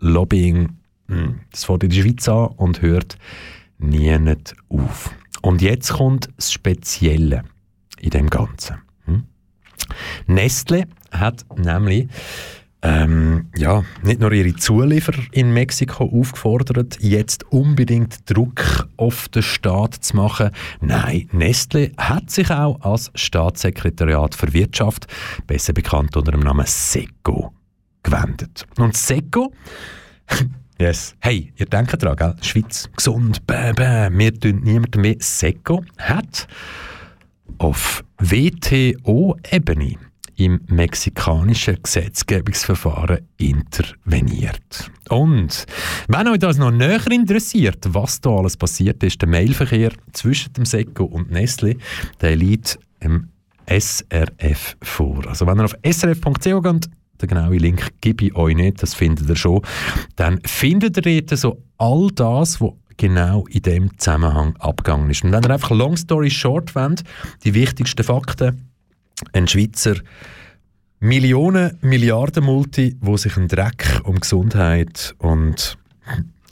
[0.00, 0.70] Lobbying,
[1.06, 3.16] hm, das fängt in der Schweiz an und hört
[3.78, 4.12] nie
[4.68, 5.14] auf.
[5.40, 7.44] Und jetzt kommt das Spezielle
[8.00, 8.78] in dem Ganzen.
[9.04, 9.22] Hm?
[10.26, 12.08] Nestle hat nämlich
[12.82, 19.94] ähm, ja, nicht nur ihre Zulieferer in Mexiko aufgefordert, jetzt unbedingt Druck auf den Staat
[19.94, 20.50] zu machen.
[20.80, 25.06] Nein, Nestle hat sich auch als Staatssekretariat für Wirtschaft,
[25.46, 27.52] besser bekannt unter dem Namen SECO,
[28.02, 28.66] gewendet.
[28.78, 29.52] Und SECO
[30.80, 31.14] Yes.
[31.20, 32.34] Hey, ihr denkt dran, gell?
[32.42, 34.08] Schweiz, gesund, bäh, bäh.
[34.10, 35.14] Wir tun niemandem mehr.
[35.20, 36.48] SECO hat
[37.58, 39.96] auf WTO-Ebene
[40.36, 44.90] im mexikanischen Gesetzgebungsverfahren interveniert.
[45.08, 45.66] Und
[46.08, 50.64] wenn euch das noch näher interessiert, was da alles passiert ist, der Mailverkehr zwischen dem
[50.64, 51.76] SECO und Nestle,
[52.20, 53.28] der liegt im
[53.66, 55.26] SRF vor.
[55.26, 56.90] Also wenn ihr auf srf.ch geht,
[57.20, 59.62] den genauen Link gebe ich euch nicht, das findet ihr schon,
[60.16, 65.24] dann findet ihr dort so all das, was genau in dem Zusammenhang abgegangen ist.
[65.24, 67.02] Und wenn ihr einfach long story short wollt,
[67.44, 68.71] die wichtigsten Fakten,
[69.32, 69.96] ein Schweizer
[71.00, 75.76] Millionen, Milliarden Multi, wo sich einen Dreck um Gesundheit und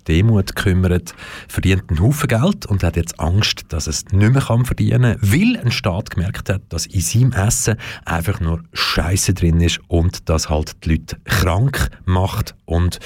[0.09, 1.15] Demut kümmert,
[1.47, 5.33] verdient einen Haufen Geld und hat jetzt Angst, dass es nicht mehr kann verdienen kann,
[5.33, 10.29] weil ein Staat gemerkt hat, dass in seinem Essen einfach nur Scheiße drin ist und
[10.29, 12.99] das halt die Leute krank macht und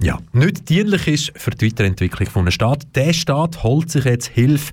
[0.00, 2.86] ja, nicht dienlich ist für die Weiterentwicklung von einem Staat.
[2.94, 4.72] Der Staat holt sich jetzt Hilfe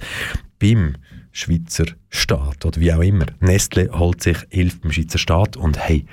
[0.59, 0.95] beim
[1.33, 3.25] Schweizer Staat oder wie auch immer.
[3.39, 6.05] Nestle holt sich Hilfe beim Schweizer Staat und hey,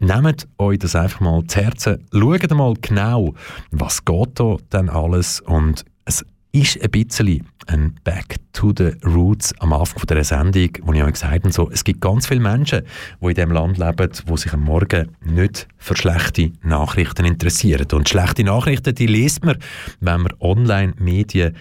[0.00, 3.32] nehmt euch das einfach mal zu Herzen, schaut mal genau,
[3.70, 9.54] was geht da denn alles und es ist ein bisschen ein Back to the Roots
[9.60, 12.82] am Anfang dieser Sendung, wo ich euch gesagt habe, so, es gibt ganz viele Menschen,
[13.20, 17.86] die in diesem Land leben, die sich am Morgen nicht für schlechte Nachrichten interessieren.
[17.92, 19.58] Und schlechte Nachrichten, die liest man,
[20.00, 21.56] wenn man Online-Medien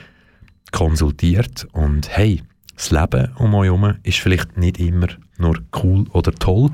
[0.72, 2.42] konsultiert und hey,
[2.76, 5.08] das Leben um euch herum ist vielleicht nicht immer
[5.38, 6.70] nur cool oder toll,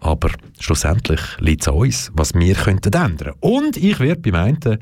[0.00, 3.34] aber schlussendlich liegt es an uns, was wir könnten ändern.
[3.40, 4.78] Und ich werde beim einen,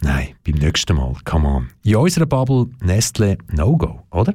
[0.00, 4.34] nein, beim nächsten Mal, come on, in unserer Bubble Nestle No-Go, oder?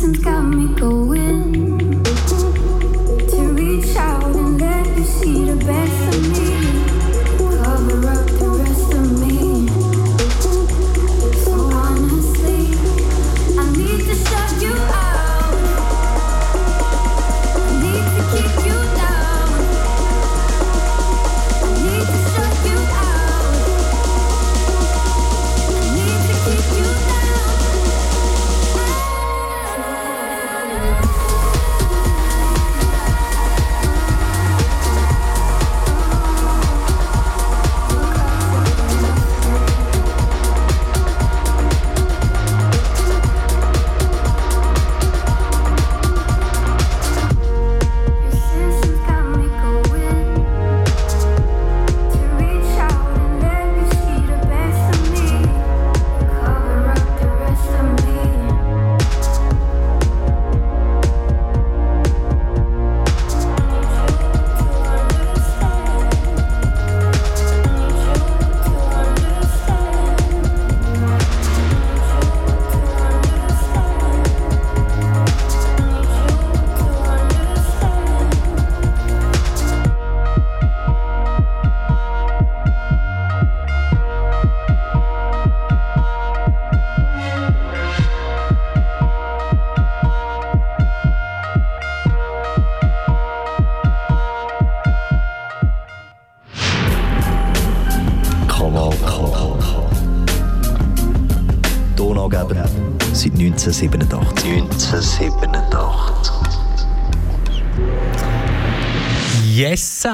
[0.00, 1.39] Systems got me going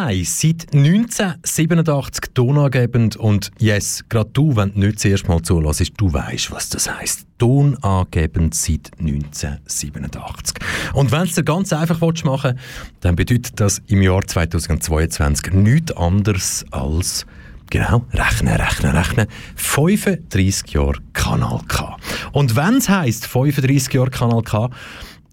[0.07, 5.95] Sei, seit 1987 tonangebend und yes, gerade du, wenn du nicht das erste Mal zulässt,
[5.97, 7.27] du weißt, was das heisst.
[7.39, 10.59] Tonangebend seit 1987.
[10.95, 15.97] Und wenn du es ganz einfach machen willst, dann bedeutet das im Jahr 2022 nichts
[15.97, 17.27] anderes als
[17.69, 19.27] Genau, rechnen, rechnen, rechnen.
[19.57, 21.97] 35 Jahre Kanal K.
[22.31, 24.71] Und wenn es heisst 35 Jahre Kanal K,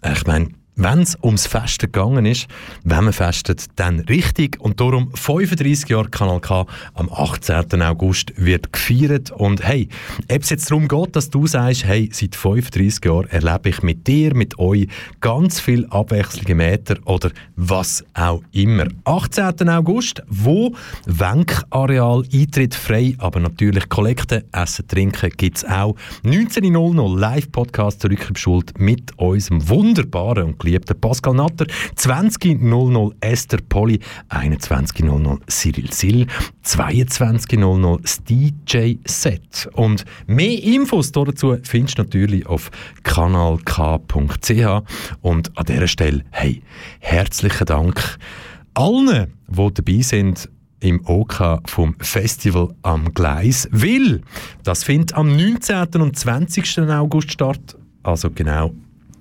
[0.04, 2.48] ich meine, wenn es ums Festen gegangen ist,
[2.84, 4.60] wenn man festet, dann richtig.
[4.60, 7.82] Und darum 35 Jahre Kanal K am 18.
[7.82, 9.32] August wird gefeiert.
[9.32, 9.88] Und hey,
[10.32, 14.08] ob es jetzt darum geht, dass du sagst, hey, seit 35 Jahren erlebe ich mit
[14.08, 14.88] dir, mit euch
[15.22, 18.88] ganz viel abwechselnde Meter oder was auch immer.
[19.06, 19.70] 18.
[19.70, 20.74] August, wo
[21.06, 25.96] Wenkareal Eintritt frei, aber natürlich Kollekte, Essen, Trinken gibt es auch.
[26.24, 31.66] 19.00 Live-Podcast zurück im Schuld mit unserem wunderbaren und geliebten Pascal Natter,
[31.96, 34.00] 20.00 Esther Polly,
[34.30, 36.28] 21.00 Cyril Sill,
[36.66, 39.70] 22.00 das DJ-Set.
[39.74, 42.72] Und mehr Infos dazu findest du natürlich auf
[43.04, 44.52] kanalk.ch.
[45.22, 46.62] Und an dieser Stelle, hey,
[47.00, 48.18] herzlichen Dank
[48.74, 50.50] allen, die dabei sind
[50.80, 54.22] im OK vom Festival am Gleis, weil
[54.64, 56.02] das findet am 19.
[56.02, 56.80] und 20.
[56.90, 58.74] August statt, also genau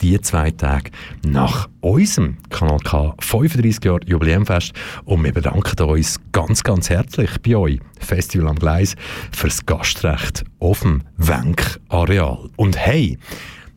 [0.02, 0.90] die zwei Tage
[1.24, 4.72] nach unserem Kanal K 35 Jahre Jubiläumfest
[5.04, 8.96] und wir bedanken uns ganz, ganz herzlich bei euch, Festival am Gleis,
[9.30, 12.50] fürs Gastrecht auf dem Wenk-Areal.
[12.56, 13.18] Und hey,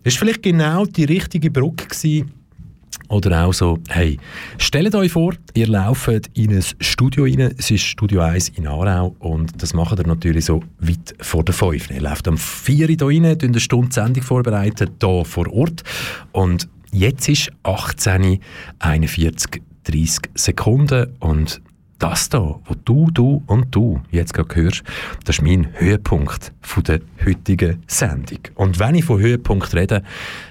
[0.03, 2.31] das war vielleicht genau die richtige Brücke gewesen,
[3.09, 4.17] oder auch so, hey,
[4.57, 9.15] stellt euch vor, ihr lauft in ein Studio rein, es ist Studio 1 in Aarau
[9.19, 11.91] und das macht ihr natürlich so weit vor der 5.
[11.91, 15.83] Ihr lauft am 4 hier rein, eine Stunde Sendung vorbereitet, hier vor Ort
[16.31, 18.39] und jetzt ist 18,
[18.79, 21.61] 41, 30 Sekunden und
[21.99, 24.83] das da, wo du, du und du jetzt gerade hörst,
[25.23, 28.39] das ist mein Höhepunkt von der heutigen Sendung.
[28.55, 30.03] Und wenn ich von Höhepunkt rede,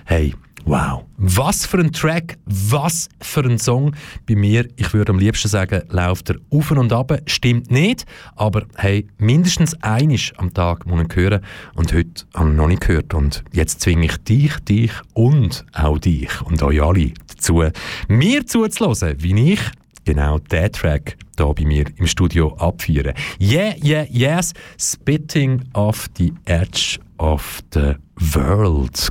[0.06, 0.34] hey,
[0.66, 3.94] Wow, was für ein Track, was für ein Song.
[4.26, 7.12] Bei mir, ich würde am liebsten sagen, läuft er auf und ab.
[7.26, 11.42] Stimmt nicht, aber hey, mindestens einisch am Tag muss ich hören
[11.74, 13.12] und heute habe ich noch nicht gehört.
[13.12, 17.62] Und jetzt zwinge ich dich, dich und auch dich und euch alle dazu,
[18.08, 19.60] mir zuzulassen, wie ich
[20.06, 23.12] genau diesen Track hier bei mir im Studio abführe.
[23.38, 27.96] Yeah, yeah, yes, Spitting off the Edge of the
[28.32, 29.10] World.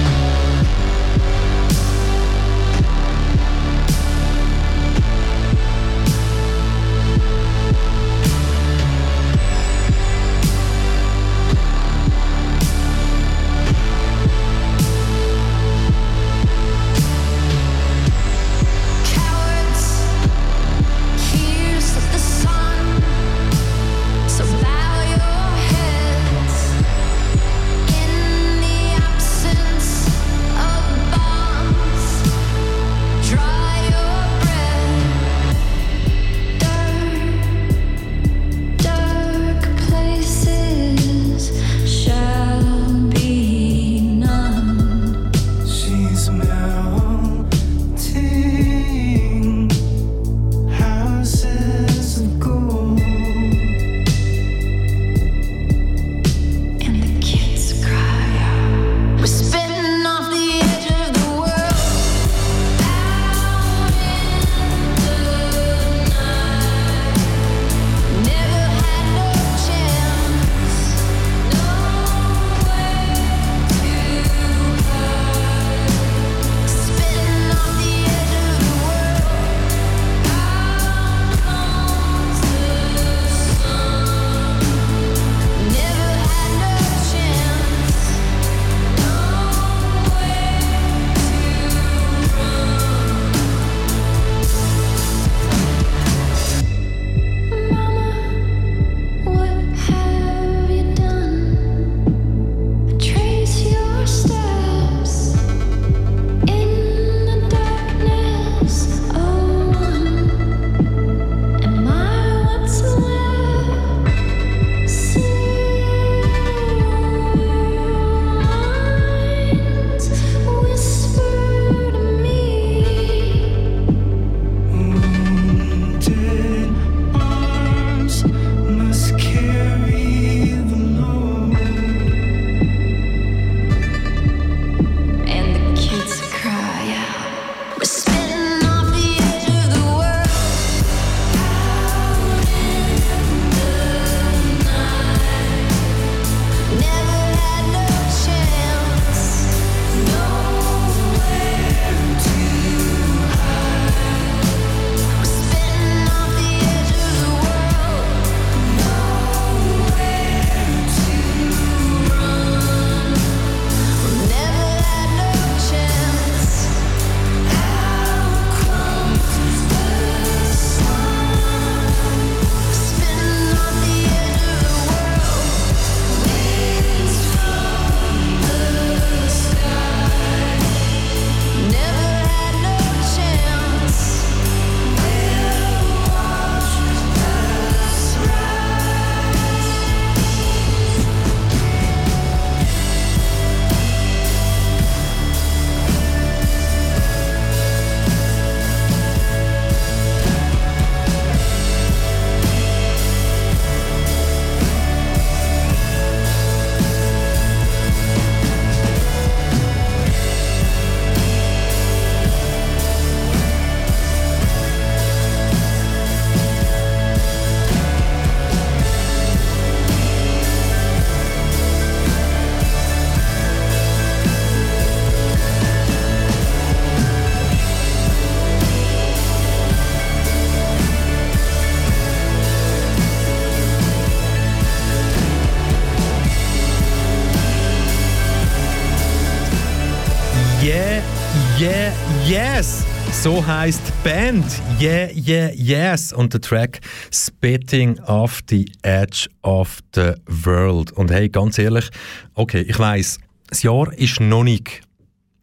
[243.21, 244.43] So heißt Band
[244.79, 246.79] Yeah, yeah, yes und der Track
[247.13, 250.91] Spitting off the Edge of the World.
[250.93, 251.91] Und hey, ganz ehrlich,
[252.33, 254.81] okay, ich weiß, das Jahr ist noch nicht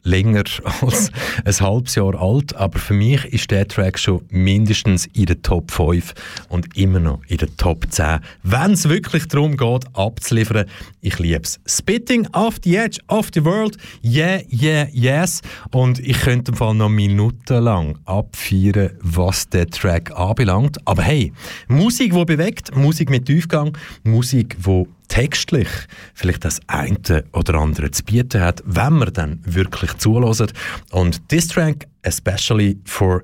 [0.08, 0.44] länger
[0.80, 1.12] als
[1.44, 5.70] ein halbes Jahr alt, aber für mich ist der Track schon mindestens in der Top
[5.70, 6.14] 5
[6.48, 10.66] und immer noch in der Top 10, wenn es wirklich darum geht, abzuliefern.
[11.00, 11.60] Ich liebe es.
[11.66, 15.42] Spitting off the edge of the world, yeah, yeah, yes.
[15.70, 20.78] Und ich könnte im Fall noch minutenlang abfeiern, was der Track anbelangt.
[20.86, 21.32] Aber hey,
[21.68, 25.68] Musik, die bewegt, Musik mit Tiefgang, Musik, die textlich
[26.14, 30.52] vielleicht das eine oder andere zu bieten hat, wenn man dann wirklich zulässt.
[30.92, 33.22] Und this track, especially for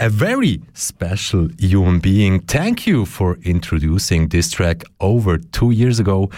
[0.00, 2.46] a very special human being.
[2.46, 6.30] Thank you for introducing this track over two years ago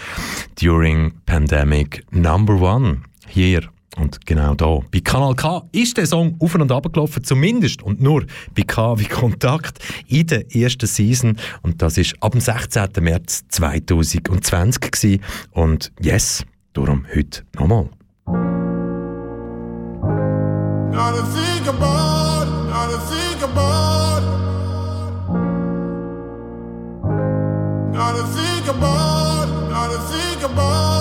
[0.55, 6.55] during pandemic number one here und genau da, bei Kanal K, ist der Song auf
[6.55, 11.37] und ab gelaufen, zumindest und nur bei K wie Kontakt in der ersten Season.
[11.61, 12.87] Und das ist ab dem 16.
[13.01, 15.21] März 2020 gewesen.
[15.51, 17.89] Und yes, darum heute nochmal.
[20.91, 22.31] Gotta think about
[22.69, 24.21] gotta think about.
[27.93, 30.91] Gotta think about gotta think about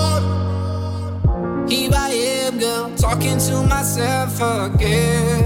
[3.00, 5.44] talking to myself again.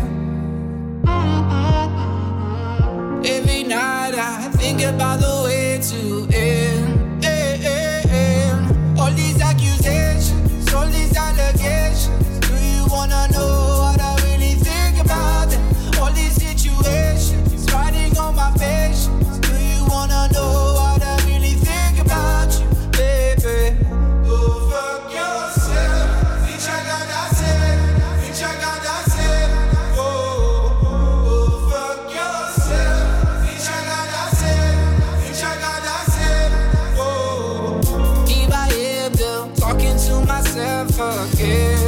[3.24, 7.24] Every night I think about the way to end.
[7.24, 9.00] Eh, eh, eh.
[9.00, 11.13] All these accusations, all these
[41.34, 41.83] again.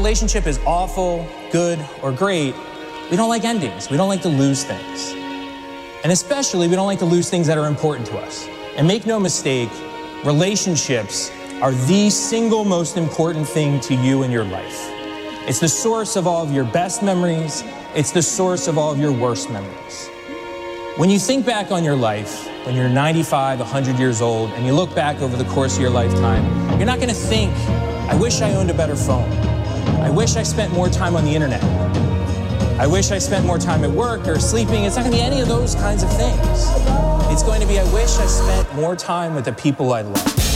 [0.00, 2.54] Relationship is awful, good, or great,
[3.10, 3.90] we don't like endings.
[3.90, 5.12] We don't like to lose things.
[6.02, 8.48] And especially, we don't like to lose things that are important to us.
[8.76, 9.68] And make no mistake,
[10.24, 14.88] relationships are the single most important thing to you in your life.
[15.46, 17.62] It's the source of all of your best memories,
[17.94, 20.08] it's the source of all of your worst memories.
[20.96, 24.72] When you think back on your life, when you're 95, 100 years old, and you
[24.72, 26.42] look back over the course of your lifetime,
[26.78, 27.52] you're not going to think,
[28.08, 29.49] I wish I owned a better phone.
[29.98, 31.62] I wish I spent more time on the internet.
[32.80, 34.84] I wish I spent more time at work or sleeping.
[34.84, 36.66] It's not going to be any of those kinds of things.
[37.30, 40.49] It's going to be, I wish I spent more time with the people I love.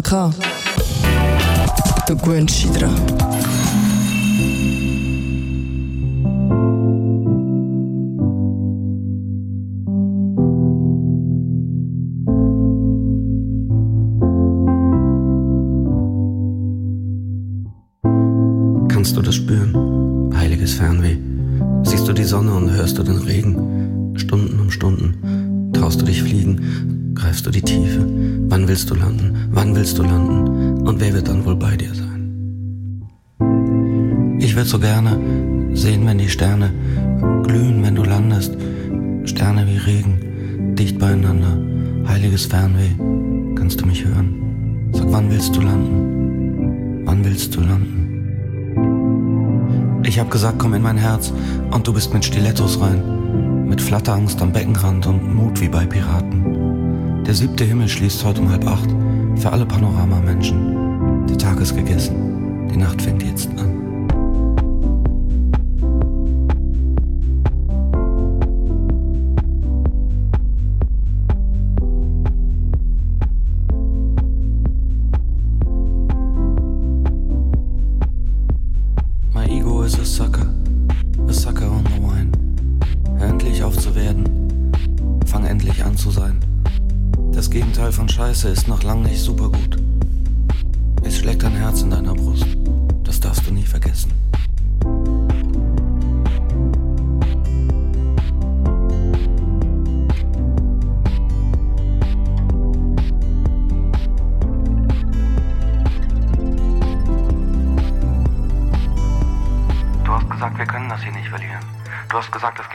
[0.00, 0.04] It.
[0.04, 0.32] Kanal K.
[2.06, 2.66] Du gewöhnst
[57.40, 58.90] siebte Himmel schließt heute um halb acht
[59.36, 61.26] für alle Panoramamenschen.
[61.26, 63.79] Der Tag ist gegessen, die Nacht fängt jetzt an.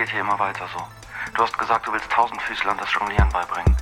[0.05, 0.83] Geht hier immer weiter so.
[1.33, 3.75] Du hast gesagt, du willst Tausendfüßlern das Jonglieren beibringen.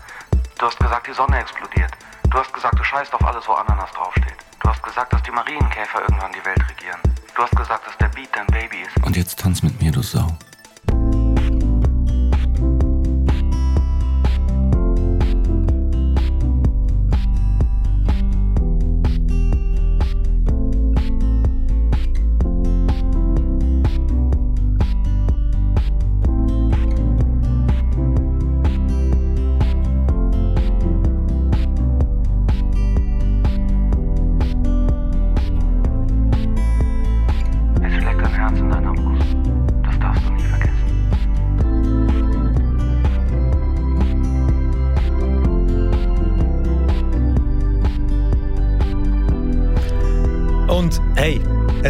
[0.58, 1.92] Du hast gesagt, die Sonne explodiert.
[2.30, 4.38] Du hast gesagt, du scheißt auf alles, wo Ananas draufsteht.
[4.62, 7.00] Du hast gesagt, dass die Marienkäfer irgendwann die Welt regieren.
[7.36, 9.06] Du hast gesagt, dass der Beat dein Baby ist.
[9.06, 10.28] Und jetzt tanz mit mir, du Sau.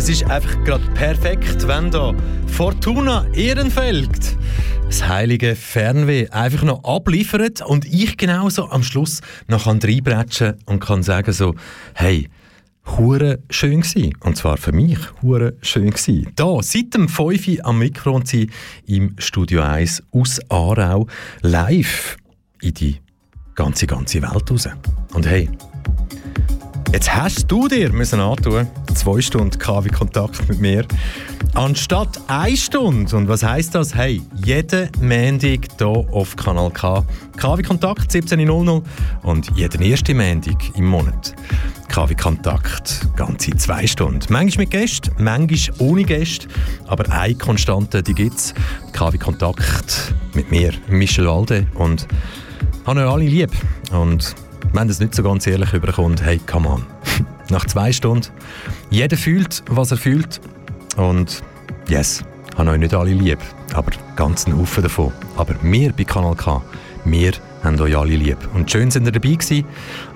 [0.04, 2.14] Es ist einfach gerade perfekt, wenn da
[2.48, 4.36] Fortuna Ehrenfeld
[4.86, 10.82] das heilige Fernweh einfach noch abliefert und ich genauso am Schluss noch kann reinbretschen und
[10.82, 11.56] kann sagen so,
[11.94, 12.28] hey,
[12.86, 16.28] hure schön gsi und zwar für mich hure schön gsi.
[16.36, 18.50] Da seit dem 5 Uhr am Mikro und sie
[18.86, 21.08] im Studio 1 aus Aarau
[21.44, 22.18] live
[22.62, 22.98] in die
[23.56, 24.68] ganze ganze Welt raus.
[25.14, 25.50] Und hey,
[26.94, 30.86] Jetzt hast du dir müssen antun, zwei Stunden KW-Kontakt mit mir,
[31.56, 33.18] anstatt eine Stunde.
[33.18, 33.96] Und was heißt das?
[33.96, 37.04] Hey, jeden Montag hier auf Kanal K.
[37.36, 38.84] KW-Kontakt 17.00
[39.24, 41.34] und jeden ersten Montag im Monat.
[41.90, 44.32] KW-Kontakt, ganze zwei Stunden.
[44.32, 46.48] Manchmal mit Gästen, manchmal ohne Gäste,
[46.86, 48.54] aber eine Konstante, die gibt es.
[48.92, 52.08] KW-Kontakt mit mir, Michel Walde und
[52.86, 53.52] habe euch alle lieb.
[53.92, 54.36] Und
[54.72, 56.86] wenn das nicht so ganz ehrlich überkommt, hey, come on.
[57.50, 58.28] Nach zwei Stunden,
[58.90, 60.40] jeder fühlt, was er fühlt.
[60.96, 61.44] Und
[61.88, 62.24] yes,
[62.58, 63.40] habe euch nicht alle lieb,
[63.74, 65.12] aber ganz einen Haufen davon.
[65.36, 66.62] Aber wir bei Kanal K,
[67.06, 67.34] wir
[67.64, 68.38] haben euch alle lieb.
[68.54, 69.66] Und schön sind ihr dabei gewesen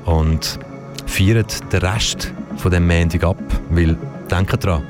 [0.05, 0.59] und
[1.05, 3.37] feiert den Rest von dem Montag ab,
[3.69, 3.97] weil,
[4.29, 4.83] denkt dran,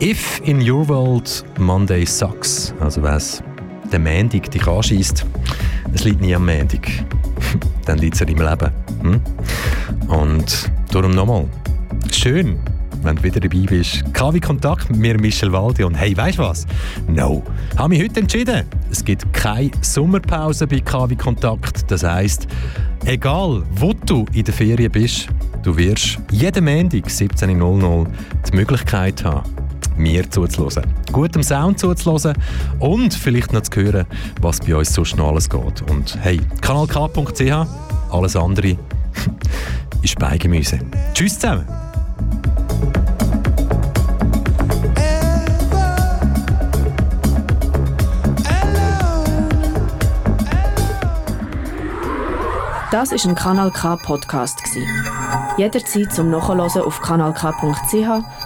[0.00, 3.42] if in your world Monday sucks, also was
[3.96, 5.24] der Montag dich anschießt,
[5.94, 6.86] es liegt nie am Montag.
[7.86, 8.70] Dann liegt es ja im Leben.
[9.02, 9.20] Hm?
[10.08, 11.46] Und darum nochmal,
[12.12, 12.58] schön,
[13.02, 14.04] wenn du wieder dabei bist.
[14.12, 15.84] KW Kontakt mit mir, Michel Waldi.
[15.84, 16.66] Und hey, weißt du was?
[17.08, 17.42] No.
[17.76, 18.66] Habe mich heute entschieden.
[18.90, 21.90] Es gibt keine Sommerpause bei KW Kontakt.
[21.90, 22.48] Das heisst,
[23.04, 25.28] egal wo du in der Ferien bist,
[25.62, 28.06] du wirst jeden Montag 17.00
[28.50, 29.48] die Möglichkeit haben,
[29.96, 30.84] mir zuzuhören.
[31.12, 32.36] Gutem Sound zuzuhören
[32.78, 34.06] und vielleicht noch zu hören,
[34.40, 35.82] was bei uns sonst noch alles geht.
[35.90, 37.66] Und hey, kanalk.ch,
[38.10, 38.76] alles andere
[40.02, 40.78] ist Beigemüse.
[41.14, 41.66] Tschüss zusammen!
[52.92, 54.82] Das ist ein Kanal K Podcast gsi.
[55.58, 58.45] Jederzeit zum Nachhören auf kanalk.ch